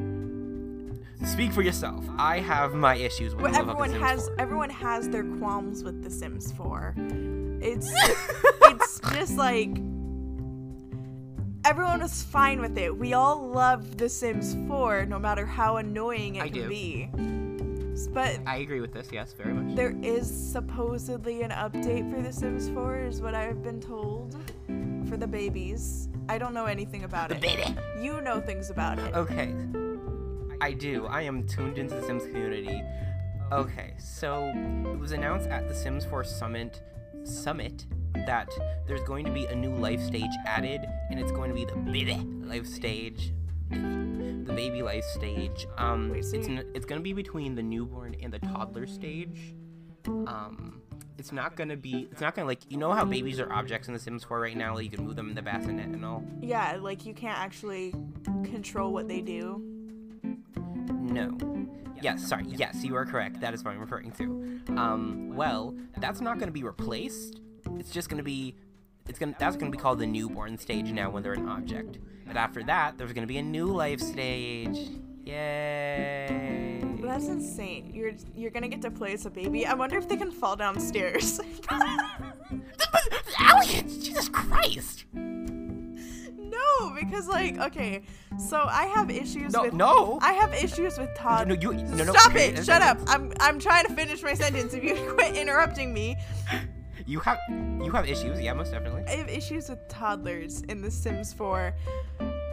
Speak 1.24 1.52
for 1.52 1.62
yourself. 1.62 2.04
I 2.18 2.38
have 2.38 2.74
my 2.74 2.94
issues 2.96 3.34
with 3.34 3.44
well, 3.44 3.56
everyone 3.56 3.90
has 3.92 4.26
4. 4.28 4.36
everyone 4.40 4.70
has 4.70 5.08
their 5.08 5.24
qualms 5.38 5.82
with 5.82 6.02
The 6.04 6.10
Sims 6.10 6.52
4. 6.52 6.94
It's 7.60 7.90
it's 8.62 9.00
just 9.12 9.36
like 9.36 9.70
everyone 11.64 12.00
was 12.00 12.22
fine 12.22 12.60
with 12.60 12.76
it. 12.78 12.96
We 12.96 13.14
all 13.14 13.48
love 13.48 13.96
The 13.96 14.08
Sims 14.08 14.54
4, 14.68 15.06
no 15.06 15.18
matter 15.18 15.44
how 15.46 15.78
annoying 15.78 16.36
it 16.36 16.42
I 16.42 16.48
can 16.50 16.62
do. 16.62 16.68
be. 16.68 17.10
But 18.12 18.38
I 18.46 18.58
agree 18.58 18.80
with 18.80 18.92
this. 18.92 19.08
Yes, 19.10 19.32
very 19.32 19.54
much. 19.54 19.74
there 19.76 19.96
is 20.02 20.28
supposedly 20.30 21.42
an 21.42 21.50
update 21.50 22.08
for 22.14 22.20
The 22.22 22.32
Sims 22.32 22.68
4, 22.68 22.98
is 23.00 23.20
what 23.22 23.34
I've 23.34 23.62
been 23.62 23.80
told. 23.80 24.36
For 25.08 25.16
the 25.16 25.26
babies. 25.26 26.08
I 26.28 26.38
don't 26.38 26.54
know 26.54 26.66
anything 26.66 27.04
about 27.04 27.28
The 27.30 27.36
it. 27.36 27.40
baby. 27.42 27.76
You 28.00 28.20
know 28.20 28.40
things 28.40 28.70
about 28.70 28.98
it. 28.98 29.14
Okay. 29.14 29.52
I 30.64 30.72
do. 30.72 31.04
I 31.08 31.20
am 31.20 31.46
tuned 31.46 31.76
into 31.76 31.94
the 31.94 32.00
Sims 32.02 32.24
community. 32.24 32.82
Okay, 33.52 33.92
so 33.98 34.50
it 34.86 34.98
was 34.98 35.12
announced 35.12 35.46
at 35.50 35.68
the 35.68 35.74
Sims 35.74 36.06
4 36.06 36.24
Summit 36.24 36.80
Summit 37.22 37.84
that 38.26 38.48
there's 38.86 39.02
going 39.02 39.26
to 39.26 39.30
be 39.30 39.44
a 39.44 39.54
new 39.54 39.74
life 39.74 40.00
stage 40.00 40.30
added, 40.46 40.80
and 41.10 41.20
it's 41.20 41.32
going 41.32 41.50
to 41.50 41.54
be 41.54 41.66
the 41.66 41.76
baby 41.76 42.14
life 42.46 42.66
stage. 42.66 43.34
The 43.68 44.52
baby 44.56 44.80
life 44.80 45.04
stage. 45.04 45.66
Um, 45.76 46.14
it's 46.14 46.32
n- 46.32 46.70
it's 46.74 46.86
gonna 46.86 47.00
be 47.02 47.12
between 47.12 47.54
the 47.54 47.62
newborn 47.62 48.16
and 48.22 48.32
the 48.32 48.38
toddler 48.38 48.86
stage. 48.86 49.54
Um, 50.06 50.80
it's 51.18 51.32
not 51.32 51.56
gonna 51.56 51.76
be. 51.76 52.08
It's 52.10 52.20
not 52.22 52.34
gonna 52.34 52.46
like 52.46 52.60
you 52.70 52.78
know 52.78 52.92
how 52.92 53.04
babies 53.04 53.38
are 53.38 53.52
objects 53.52 53.88
in 53.88 53.94
the 53.94 54.00
Sims 54.00 54.24
4 54.24 54.40
right 54.40 54.56
now. 54.56 54.74
Like 54.74 54.84
you 54.84 54.90
can 54.90 55.04
move 55.04 55.16
them 55.16 55.28
in 55.28 55.34
the 55.34 55.42
bassinet 55.42 55.86
and 55.86 56.04
all. 56.04 56.24
Yeah, 56.40 56.78
like 56.80 57.04
you 57.04 57.12
can't 57.12 57.38
actually 57.38 57.94
control 58.44 58.92
what 58.94 59.08
they 59.08 59.20
do. 59.20 59.73
No. 61.14 61.38
Yes, 62.02 62.26
sorry. 62.26 62.44
Yes, 62.48 62.82
you 62.82 62.96
are 62.96 63.06
correct. 63.06 63.40
That 63.40 63.54
is 63.54 63.64
what 63.64 63.70
I'm 63.70 63.80
referring 63.80 64.10
to. 64.12 64.60
Um, 64.76 65.34
well, 65.34 65.74
that's 65.98 66.20
not 66.20 66.38
going 66.38 66.48
to 66.48 66.52
be 66.52 66.64
replaced. 66.64 67.40
It's 67.78 67.90
just 67.90 68.08
going 68.08 68.18
to 68.18 68.24
be 68.24 68.56
it's 69.08 69.18
going 69.18 69.32
to 69.32 69.38
that's 69.38 69.56
going 69.56 69.70
to 69.70 69.76
be 69.76 69.80
called 69.80 70.00
the 70.00 70.06
newborn 70.06 70.58
stage 70.58 70.90
now 70.90 71.10
when 71.10 71.22
they're 71.22 71.34
an 71.34 71.48
object. 71.48 71.98
But 72.26 72.36
after 72.36 72.64
that, 72.64 72.98
there's 72.98 73.12
going 73.12 73.22
to 73.22 73.32
be 73.32 73.38
a 73.38 73.42
new 73.42 73.66
life 73.66 74.00
stage. 74.00 74.90
Yay. 75.24 76.80
That's 77.00 77.28
insane. 77.28 77.92
You're 77.94 78.12
you're 78.34 78.50
gonna 78.50 78.68
get 78.68 78.82
to 78.82 78.90
play 78.90 79.12
as 79.12 79.24
a 79.24 79.30
baby. 79.30 79.66
I 79.66 79.74
wonder 79.74 79.96
if 79.96 80.08
they 80.08 80.16
can 80.16 80.30
fall 80.30 80.56
downstairs. 80.56 81.40
Elliot, 83.40 83.86
Jesus 83.86 84.28
Christ. 84.28 85.04
No, 86.56 86.94
because 86.98 87.26
like, 87.28 87.58
okay, 87.58 88.02
so 88.38 88.58
I 88.68 88.84
have 88.86 89.10
issues 89.10 89.52
No, 89.52 89.62
with 89.62 89.74
no. 89.74 90.18
I 90.22 90.32
have 90.32 90.52
issues 90.54 90.98
with 90.98 91.10
Todd. 91.16 91.48
No, 91.48 91.54
you- 91.54 91.72
no, 91.74 92.04
no, 92.04 92.12
Stop 92.12 92.34
it! 92.36 92.64
Shut 92.64 92.82
up! 92.82 92.98
I'm 93.06 93.32
I'm 93.40 93.58
trying 93.58 93.86
to 93.86 93.94
finish 93.94 94.22
my 94.22 94.34
sentence. 94.34 94.74
If 94.74 94.82
you 94.84 94.94
quit 95.14 95.36
interrupting 95.36 95.92
me, 95.92 96.16
You 97.06 97.20
have 97.20 97.38
you 97.50 97.90
have 97.92 98.08
issues. 98.08 98.40
Yeah, 98.40 98.54
most 98.54 98.70
definitely. 98.72 99.02
I 99.06 99.16
have 99.16 99.28
issues 99.28 99.68
with 99.68 99.86
toddlers 99.88 100.62
in 100.62 100.80
The 100.80 100.90
Sims 100.90 101.32
4. 101.34 101.74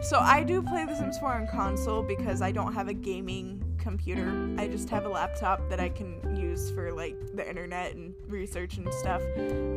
So 0.02 0.18
I 0.18 0.42
do 0.42 0.60
play 0.62 0.84
The 0.84 0.96
Sims 0.96 1.18
4 1.18 1.32
on 1.34 1.46
console 1.46 2.02
because 2.02 2.42
I 2.42 2.50
don't 2.52 2.74
have 2.74 2.88
a 2.88 2.92
gaming 2.94 3.62
computer. 3.78 4.28
I 4.58 4.66
just 4.68 4.90
have 4.90 5.06
a 5.06 5.08
laptop 5.08 5.68
that 5.70 5.80
I 5.80 5.88
can 5.88 6.36
use 6.36 6.70
for 6.72 6.92
like 6.92 7.16
the 7.34 7.48
internet 7.48 7.94
and 7.94 8.12
research 8.28 8.76
and 8.78 8.92
stuff. 8.94 9.22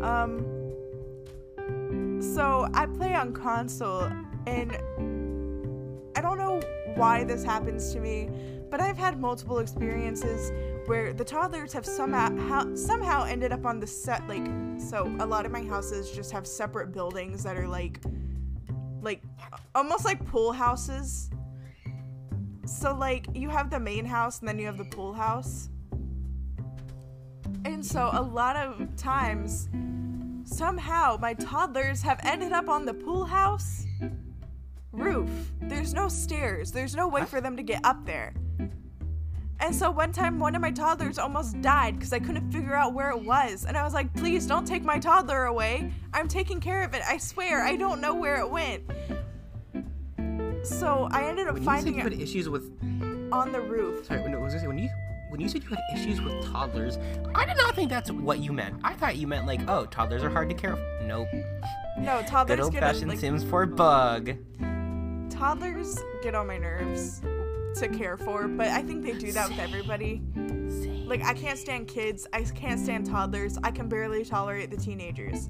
Um 0.01 0.43
so 2.33 2.67
I 2.73 2.85
play 2.85 3.13
on 3.13 3.33
console 3.33 4.09
and 4.47 4.77
I 6.15 6.21
don't 6.21 6.37
know 6.37 6.59
why 6.95 7.23
this 7.23 7.43
happens 7.43 7.93
to 7.93 7.99
me, 7.99 8.29
but 8.71 8.81
I've 8.81 8.97
had 8.97 9.19
multiple 9.19 9.59
experiences 9.59 10.51
where 10.87 11.13
the 11.13 11.23
toddlers 11.23 11.73
have 11.73 11.85
somehow 11.85 12.35
how, 12.47 12.75
somehow 12.75 13.25
ended 13.25 13.51
up 13.51 13.65
on 13.65 13.79
the 13.79 13.87
set 13.87 14.27
like 14.27 14.45
so 14.77 15.13
a 15.19 15.25
lot 15.25 15.45
of 15.45 15.51
my 15.51 15.63
houses 15.63 16.11
just 16.11 16.31
have 16.31 16.45
separate 16.45 16.91
buildings 16.91 17.43
that 17.43 17.57
are 17.57 17.67
like 17.67 17.99
like 19.01 19.21
almost 19.75 20.03
like 20.05 20.23
pool 20.25 20.51
houses. 20.51 21.29
So 22.65 22.95
like 22.95 23.27
you 23.33 23.49
have 23.49 23.69
the 23.69 23.79
main 23.79 24.05
house 24.05 24.39
and 24.39 24.47
then 24.47 24.57
you 24.57 24.65
have 24.65 24.77
the 24.77 24.85
pool 24.85 25.13
house. 25.13 25.69
And 27.63 27.85
so 27.85 28.09
a 28.13 28.21
lot 28.21 28.55
of 28.55 28.95
times 28.95 29.69
somehow 30.45 31.17
my 31.19 31.33
toddlers 31.33 32.01
have 32.01 32.19
ended 32.23 32.51
up 32.51 32.69
on 32.69 32.85
the 32.85 32.93
pool 32.93 33.25
house 33.25 33.85
roof. 34.91 35.29
There's 35.61 35.93
no 35.93 36.07
stairs. 36.07 36.71
There's 36.71 36.95
no 36.95 37.07
way 37.07 37.25
for 37.25 37.41
them 37.41 37.57
to 37.57 37.63
get 37.63 37.81
up 37.83 38.05
there. 38.05 38.33
And 39.59 39.73
so 39.73 39.89
one 39.89 40.11
time, 40.11 40.37
one 40.37 40.53
of 40.53 40.61
my 40.61 40.71
toddlers 40.71 41.17
almost 41.17 41.61
died 41.61 41.95
because 41.95 42.11
I 42.11 42.19
couldn't 42.19 42.51
figure 42.51 42.75
out 42.75 42.93
where 42.93 43.09
it 43.09 43.21
was. 43.21 43.65
And 43.65 43.77
I 43.77 43.83
was 43.83 43.93
like, 43.93 44.13
please 44.13 44.45
don't 44.45 44.65
take 44.65 44.83
my 44.83 44.99
toddler 44.99 45.45
away. 45.45 45.91
I'm 46.13 46.27
taking 46.27 46.59
care 46.59 46.83
of 46.83 46.93
it. 46.93 47.01
I 47.07 47.17
swear, 47.17 47.63
I 47.63 47.75
don't 47.75 48.01
know 48.01 48.13
where 48.13 48.37
it 48.37 48.49
went. 48.49 48.83
So 50.63 51.07
I 51.11 51.23
ended 51.23 51.47
up 51.47 51.53
When 51.53 51.63
you 51.63 51.65
finding 51.65 51.93
said 51.93 51.99
you 52.01 52.07
it 52.07 52.13
had 52.13 52.21
issues 52.21 52.49
with 52.49 52.63
on 53.31 53.51
the 53.51 53.61
roof. 53.61 54.05
Sorry, 54.05 54.21
when, 54.21 54.39
was 54.41 54.55
I 54.55 54.59
say, 54.59 54.67
when 54.67 54.77
you 54.77 54.89
when 55.29 55.41
you 55.41 55.49
said 55.49 55.63
you 55.63 55.69
had 55.69 55.79
issues 55.93 56.21
with 56.21 56.43
toddlers, 56.51 56.97
I 57.33 57.45
did 57.45 57.57
not 57.57 57.75
think 57.75 57.89
that's 57.89 58.11
what 58.11 58.39
you 58.39 58.53
meant. 58.53 58.75
I 58.83 58.93
thought 58.93 59.17
you 59.17 59.27
meant 59.27 59.45
like, 59.45 59.61
oh, 59.67 59.85
toddlers 59.85 60.23
are 60.23 60.29
hard 60.29 60.49
to 60.49 60.55
care 60.55 60.75
for. 60.75 61.01
Nope. 61.03 61.27
No, 61.97 62.21
toddlers 62.27 62.57
Good 62.57 62.63
old 62.63 62.73
get 62.73 62.83
on, 62.83 62.93
fashioned 62.93 63.09
like, 63.09 63.19
Sims 63.19 63.43
4 63.43 63.65
bug. 63.67 64.31
toddlers 65.29 65.99
get 66.21 66.35
on 66.35 66.47
my 66.47 66.57
nerves 66.57 67.21
to 67.79 67.87
care 67.89 68.17
for, 68.17 68.47
but 68.47 68.67
I 68.67 68.81
think 68.81 69.03
they 69.03 69.13
do 69.13 69.31
that 69.33 69.49
with 69.49 69.59
everybody. 69.59 70.21
Same. 70.35 71.07
Like 71.07 71.23
I 71.23 71.33
can't 71.33 71.59
stand 71.59 71.87
kids. 71.87 72.25
I 72.33 72.41
can't 72.43 72.79
stand 72.79 73.05
toddlers. 73.05 73.57
I 73.63 73.71
can 73.71 73.87
barely 73.87 74.23
tolerate 74.25 74.71
the 74.71 74.77
teenagers. 74.77 75.49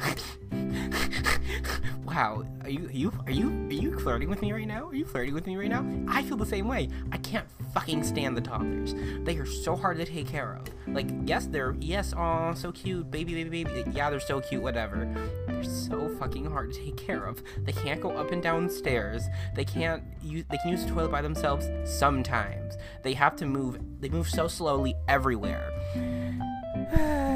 wow, 2.04 2.44
are 2.62 2.70
you 2.70 2.86
are 2.86 2.92
you 2.92 3.12
are 3.26 3.32
you 3.32 3.66
are 3.68 3.72
you 3.72 3.98
flirting 3.98 4.28
with 4.28 4.40
me 4.40 4.52
right 4.52 4.66
now? 4.66 4.88
Are 4.88 4.94
you 4.94 5.04
flirting 5.04 5.34
with 5.34 5.46
me 5.46 5.56
right 5.56 5.68
now? 5.68 5.84
I 6.08 6.22
feel 6.22 6.36
the 6.36 6.46
same 6.46 6.68
way. 6.68 6.88
I 7.12 7.18
can't 7.18 7.46
fucking 7.72 8.04
stand 8.04 8.36
the 8.36 8.40
toddlers. 8.40 8.94
They 9.24 9.36
are 9.36 9.46
so 9.46 9.74
hard 9.74 9.98
to 9.98 10.04
take 10.04 10.28
care 10.28 10.54
of. 10.54 10.94
Like, 10.94 11.08
yes, 11.24 11.46
they're 11.46 11.74
yes, 11.80 12.14
oh, 12.16 12.54
so 12.54 12.72
cute, 12.72 13.10
baby, 13.10 13.34
baby, 13.34 13.64
baby. 13.64 13.90
Yeah, 13.92 14.10
they're 14.10 14.20
so 14.20 14.40
cute, 14.40 14.62
whatever. 14.62 15.12
They're 15.46 15.64
so 15.64 16.08
fucking 16.18 16.50
hard 16.50 16.72
to 16.72 16.84
take 16.84 16.96
care 16.96 17.24
of. 17.24 17.42
They 17.58 17.72
can't 17.72 18.00
go 18.00 18.10
up 18.10 18.30
and 18.30 18.42
down 18.42 18.68
stairs. 18.68 19.22
They 19.54 19.64
can't 19.64 20.02
use. 20.22 20.44
They 20.50 20.58
can 20.58 20.70
use 20.70 20.84
the 20.84 20.92
toilet 20.92 21.10
by 21.10 21.22
themselves 21.22 21.68
sometimes. 21.84 22.76
They 23.02 23.14
have 23.14 23.36
to 23.36 23.46
move. 23.46 23.78
They 24.00 24.08
move 24.08 24.28
so 24.28 24.48
slowly 24.48 24.94
everywhere. 25.08 25.70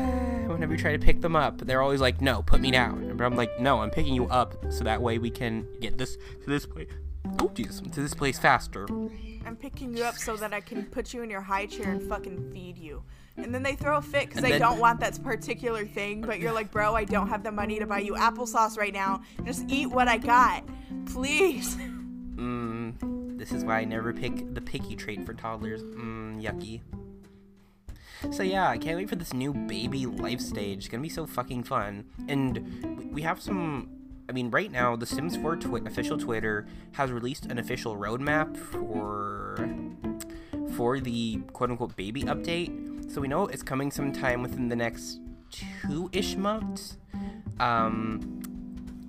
Whenever 0.58 0.72
you 0.72 0.78
try 0.80 0.90
to 0.90 0.98
pick 0.98 1.20
them 1.20 1.36
up, 1.36 1.58
they're 1.58 1.80
always 1.80 2.00
like, 2.00 2.20
"No, 2.20 2.42
put 2.42 2.60
me 2.60 2.72
down." 2.72 3.16
But 3.16 3.22
I'm 3.22 3.36
like, 3.36 3.60
"No, 3.60 3.80
I'm 3.80 3.90
picking 3.90 4.12
you 4.12 4.26
up 4.26 4.56
so 4.72 4.82
that 4.82 5.00
way 5.00 5.18
we 5.18 5.30
can 5.30 5.68
get 5.80 5.96
this 5.98 6.16
to 6.16 6.46
this 6.46 6.66
place." 6.66 6.88
Oh 7.38 7.48
Jesus, 7.54 7.80
to 7.80 8.00
this 8.00 8.12
place 8.12 8.40
faster. 8.40 8.88
I'm 9.46 9.54
picking 9.54 9.96
you 9.96 10.02
up 10.02 10.16
so 10.16 10.36
that 10.36 10.52
I 10.52 10.60
can 10.60 10.86
put 10.86 11.14
you 11.14 11.22
in 11.22 11.30
your 11.30 11.42
high 11.42 11.66
chair 11.66 11.92
and 11.92 12.02
fucking 12.02 12.50
feed 12.52 12.76
you. 12.76 13.04
And 13.36 13.54
then 13.54 13.62
they 13.62 13.76
throw 13.76 13.98
a 13.98 14.02
fit 14.02 14.26
because 14.30 14.42
they 14.42 14.50
then- 14.50 14.60
don't 14.60 14.80
want 14.80 14.98
that 14.98 15.22
particular 15.22 15.86
thing, 15.86 16.22
but 16.22 16.40
you're 16.40 16.52
like, 16.52 16.72
bro, 16.72 16.92
I 16.92 17.04
don't 17.04 17.28
have 17.28 17.44
the 17.44 17.52
money 17.52 17.78
to 17.78 17.86
buy 17.86 18.00
you 18.00 18.14
applesauce 18.14 18.76
right 18.76 18.92
now. 18.92 19.22
Just 19.44 19.64
eat 19.68 19.86
what 19.86 20.08
I 20.08 20.18
got. 20.18 20.64
Please. 21.06 21.76
Mmm. 21.76 22.94
This 23.38 23.52
is 23.52 23.64
why 23.64 23.78
I 23.78 23.84
never 23.84 24.12
pick 24.12 24.52
the 24.52 24.60
picky 24.60 24.96
trait 24.96 25.24
for 25.24 25.32
toddlers. 25.32 25.84
Mmm, 25.84 26.42
yucky. 26.42 26.80
So 28.30 28.42
yeah, 28.42 28.68
I 28.68 28.78
can't 28.78 28.96
wait 28.96 29.08
for 29.08 29.16
this 29.16 29.32
new 29.32 29.52
baby 29.52 30.06
life 30.06 30.40
stage. 30.40 30.78
It's 30.78 30.88
gonna 30.88 31.02
be 31.02 31.08
so 31.08 31.26
fucking 31.26 31.64
fun. 31.64 32.04
And 32.28 33.10
we- 33.12 33.22
have 33.22 33.40
some. 33.40 33.88
I 34.28 34.32
mean, 34.32 34.50
right 34.50 34.70
now, 34.70 34.94
the 34.94 35.06
Sims 35.06 35.36
4 35.36 35.56
twi- 35.56 35.80
official 35.86 36.18
Twitter 36.18 36.66
has 36.92 37.10
released 37.10 37.46
an 37.46 37.58
official 37.58 37.96
roadmap 37.96 38.56
for 38.56 39.56
for 40.76 41.00
the 41.00 41.38
quote 41.52 41.70
unquote 41.70 41.96
baby 41.96 42.22
update. 42.24 43.10
So 43.10 43.20
we 43.20 43.28
know 43.28 43.46
it's 43.46 43.62
coming 43.62 43.90
sometime 43.90 44.42
within 44.42 44.68
the 44.68 44.76
next 44.76 45.20
two 45.50 46.10
ish 46.12 46.36
months. 46.36 46.98
Um, 47.58 48.40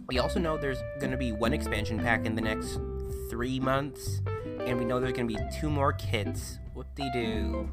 we 0.08 0.18
also 0.20 0.40
know 0.40 0.58
there's 0.58 0.82
going 1.00 1.12
to 1.12 1.18
be 1.18 1.32
one 1.32 1.54
expansion 1.54 2.00
pack 2.00 2.26
in 2.26 2.34
the 2.34 2.42
next 2.42 2.80
three 3.30 3.60
months, 3.60 4.22
and 4.66 4.80
we 4.80 4.86
know 4.86 5.00
there's 5.00 5.14
going 5.14 5.28
to 5.28 5.36
be 5.36 5.40
two 5.60 5.70
more 5.70 5.94
kits. 5.94 6.58
What 6.74 6.88
they 6.96 7.10
do? 7.12 7.70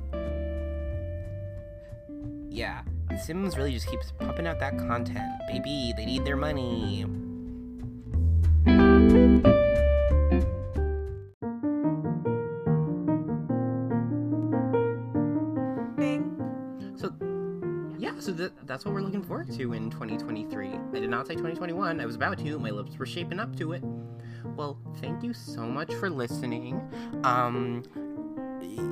Yeah, 2.56 2.80
Sims 3.22 3.58
really 3.58 3.74
just 3.74 3.86
keeps 3.86 4.12
pumping 4.12 4.46
out 4.46 4.58
that 4.60 4.78
content. 4.78 5.30
Baby, 5.46 5.92
they 5.94 6.06
need 6.06 6.24
their 6.24 6.38
money. 6.38 7.04
So, 16.96 17.12
yeah, 17.98 18.14
so 18.18 18.32
that, 18.32 18.52
that's 18.66 18.86
what 18.86 18.94
we're 18.94 19.02
looking 19.02 19.22
forward 19.22 19.52
to 19.52 19.74
in 19.74 19.90
2023. 19.90 20.70
I 20.70 20.98
did 20.98 21.10
not 21.10 21.26
say 21.26 21.34
2021. 21.34 22.00
I 22.00 22.06
was 22.06 22.14
about 22.14 22.38
to. 22.38 22.58
My 22.58 22.70
lips 22.70 22.96
were 22.96 23.04
shaping 23.04 23.38
up 23.38 23.54
to 23.56 23.72
it. 23.72 23.84
Well, 24.56 24.78
thank 25.02 25.22
you 25.22 25.34
so 25.34 25.66
much 25.66 25.92
for 25.92 26.08
listening. 26.08 26.80
Um, 27.22 27.82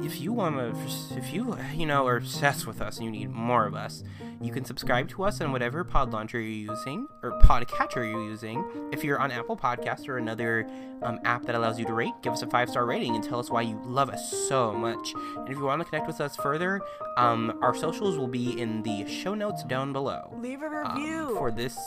if 0.03 0.21
you 0.21 0.33
want 0.33 0.57
to, 0.57 1.17
if 1.17 1.33
you, 1.33 1.57
you 1.75 1.87
know, 1.87 2.07
are 2.07 2.17
obsessed 2.17 2.67
with 2.67 2.81
us 2.81 2.97
and 2.99 3.05
you 3.05 3.11
need 3.11 3.31
more 3.31 3.67
of 3.67 3.75
us, 3.75 4.03
you 4.41 4.53
can 4.53 4.65
subscribe 4.65 5.09
to 5.11 5.25
us 5.25 5.41
on 5.41 5.53
whatever 5.53 5.85
pod 5.85 6.13
launcher 6.13 6.41
you're 6.41 6.75
using 6.75 7.07
or 7.23 7.39
podcatcher 7.43 7.97
you're 8.11 8.25
using. 8.25 8.65
If 8.93 9.05
you're 9.05 9.19
on 9.19 9.31
Apple 9.31 9.57
Podcast 9.57 10.09
or 10.09 10.19
another 10.19 10.69
um, 11.03 11.19
app 11.25 11.45
that 11.47 11.55
allows 11.55 11.79
you 11.79 11.85
to 11.87 11.93
rate, 11.93 12.13
give 12.23 12.33
us 12.33 12.43
a 12.43 12.47
five 12.47 12.69
star 12.69 12.87
rating 12.87 13.15
and 13.15 13.23
tell 13.25 13.39
us 13.39 13.51
why 13.51 13.63
you 13.63 13.81
love 13.85 14.11
us 14.11 14.31
so 14.49 14.73
much. 14.73 15.13
And 15.37 15.49
if 15.49 15.57
you 15.57 15.65
want 15.65 15.81
to 15.83 15.85
connect 15.89 16.07
with 16.07 16.21
us 16.21 16.37
further, 16.37 16.81
um, 17.17 17.59
our 17.63 17.75
socials 17.75 18.19
will 18.19 18.29
be 18.29 18.61
in 18.61 18.83
the 18.83 19.07
show 19.07 19.35
notes 19.35 19.65
down 19.65 19.93
below. 19.93 20.35
Leave 20.41 20.63
a 20.63 20.67
um, 20.67 20.97
review. 20.97 21.35
for 21.37 21.51
this. 21.51 21.79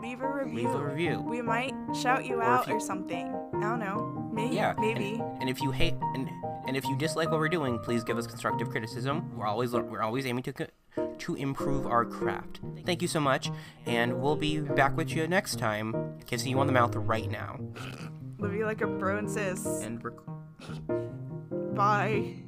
Leave 0.00 0.20
a 0.22 0.28
review. 0.28 0.54
Leave 0.56 0.74
a 0.74 0.84
review. 0.84 1.20
We 1.20 1.42
might 1.42 1.74
shout 2.00 2.24
you 2.24 2.36
Or 2.36 2.42
out 2.42 2.68
you- 2.68 2.74
or 2.74 2.80
something. 2.80 3.34
I 3.56 3.60
don't 3.60 3.80
know. 3.80 4.30
Maybe. 4.32 4.54
Yeah, 4.54 4.74
Maybe. 4.78 5.20
And 5.40 5.48
if 5.50 5.60
you 5.60 5.72
hate 5.72 5.94
and 6.14 6.28
and 6.68 6.76
if 6.76 6.84
you 6.84 6.94
dislike 6.96 7.30
what 7.30 7.40
we're 7.40 7.48
doing, 7.48 7.78
please 7.78 8.04
give 8.04 8.18
us 8.18 8.26
constructive 8.26 8.68
criticism. 8.68 9.34
We're 9.34 9.46
always 9.46 9.72
we're 9.72 10.02
always 10.02 10.26
aiming 10.26 10.42
to 10.44 10.68
to 11.18 11.34
improve 11.34 11.86
our 11.86 12.04
craft. 12.04 12.60
Thank 12.84 13.00
you 13.00 13.08
so 13.08 13.20
much, 13.20 13.50
and 13.86 14.20
we'll 14.20 14.36
be 14.36 14.60
back 14.60 14.94
with 14.94 15.10
you 15.10 15.26
next 15.26 15.58
time. 15.58 16.18
Kissing 16.26 16.50
you 16.50 16.60
on 16.60 16.66
the 16.66 16.74
mouth 16.74 16.94
right 16.94 17.30
now. 17.30 17.58
Live 18.38 18.52
you 18.52 18.66
like 18.66 18.82
a 18.82 18.86
bro 18.86 19.16
and 19.16 19.30
sis. 19.30 19.64
And 19.82 20.02
we're. 20.02 20.12
Bye. 21.74 22.42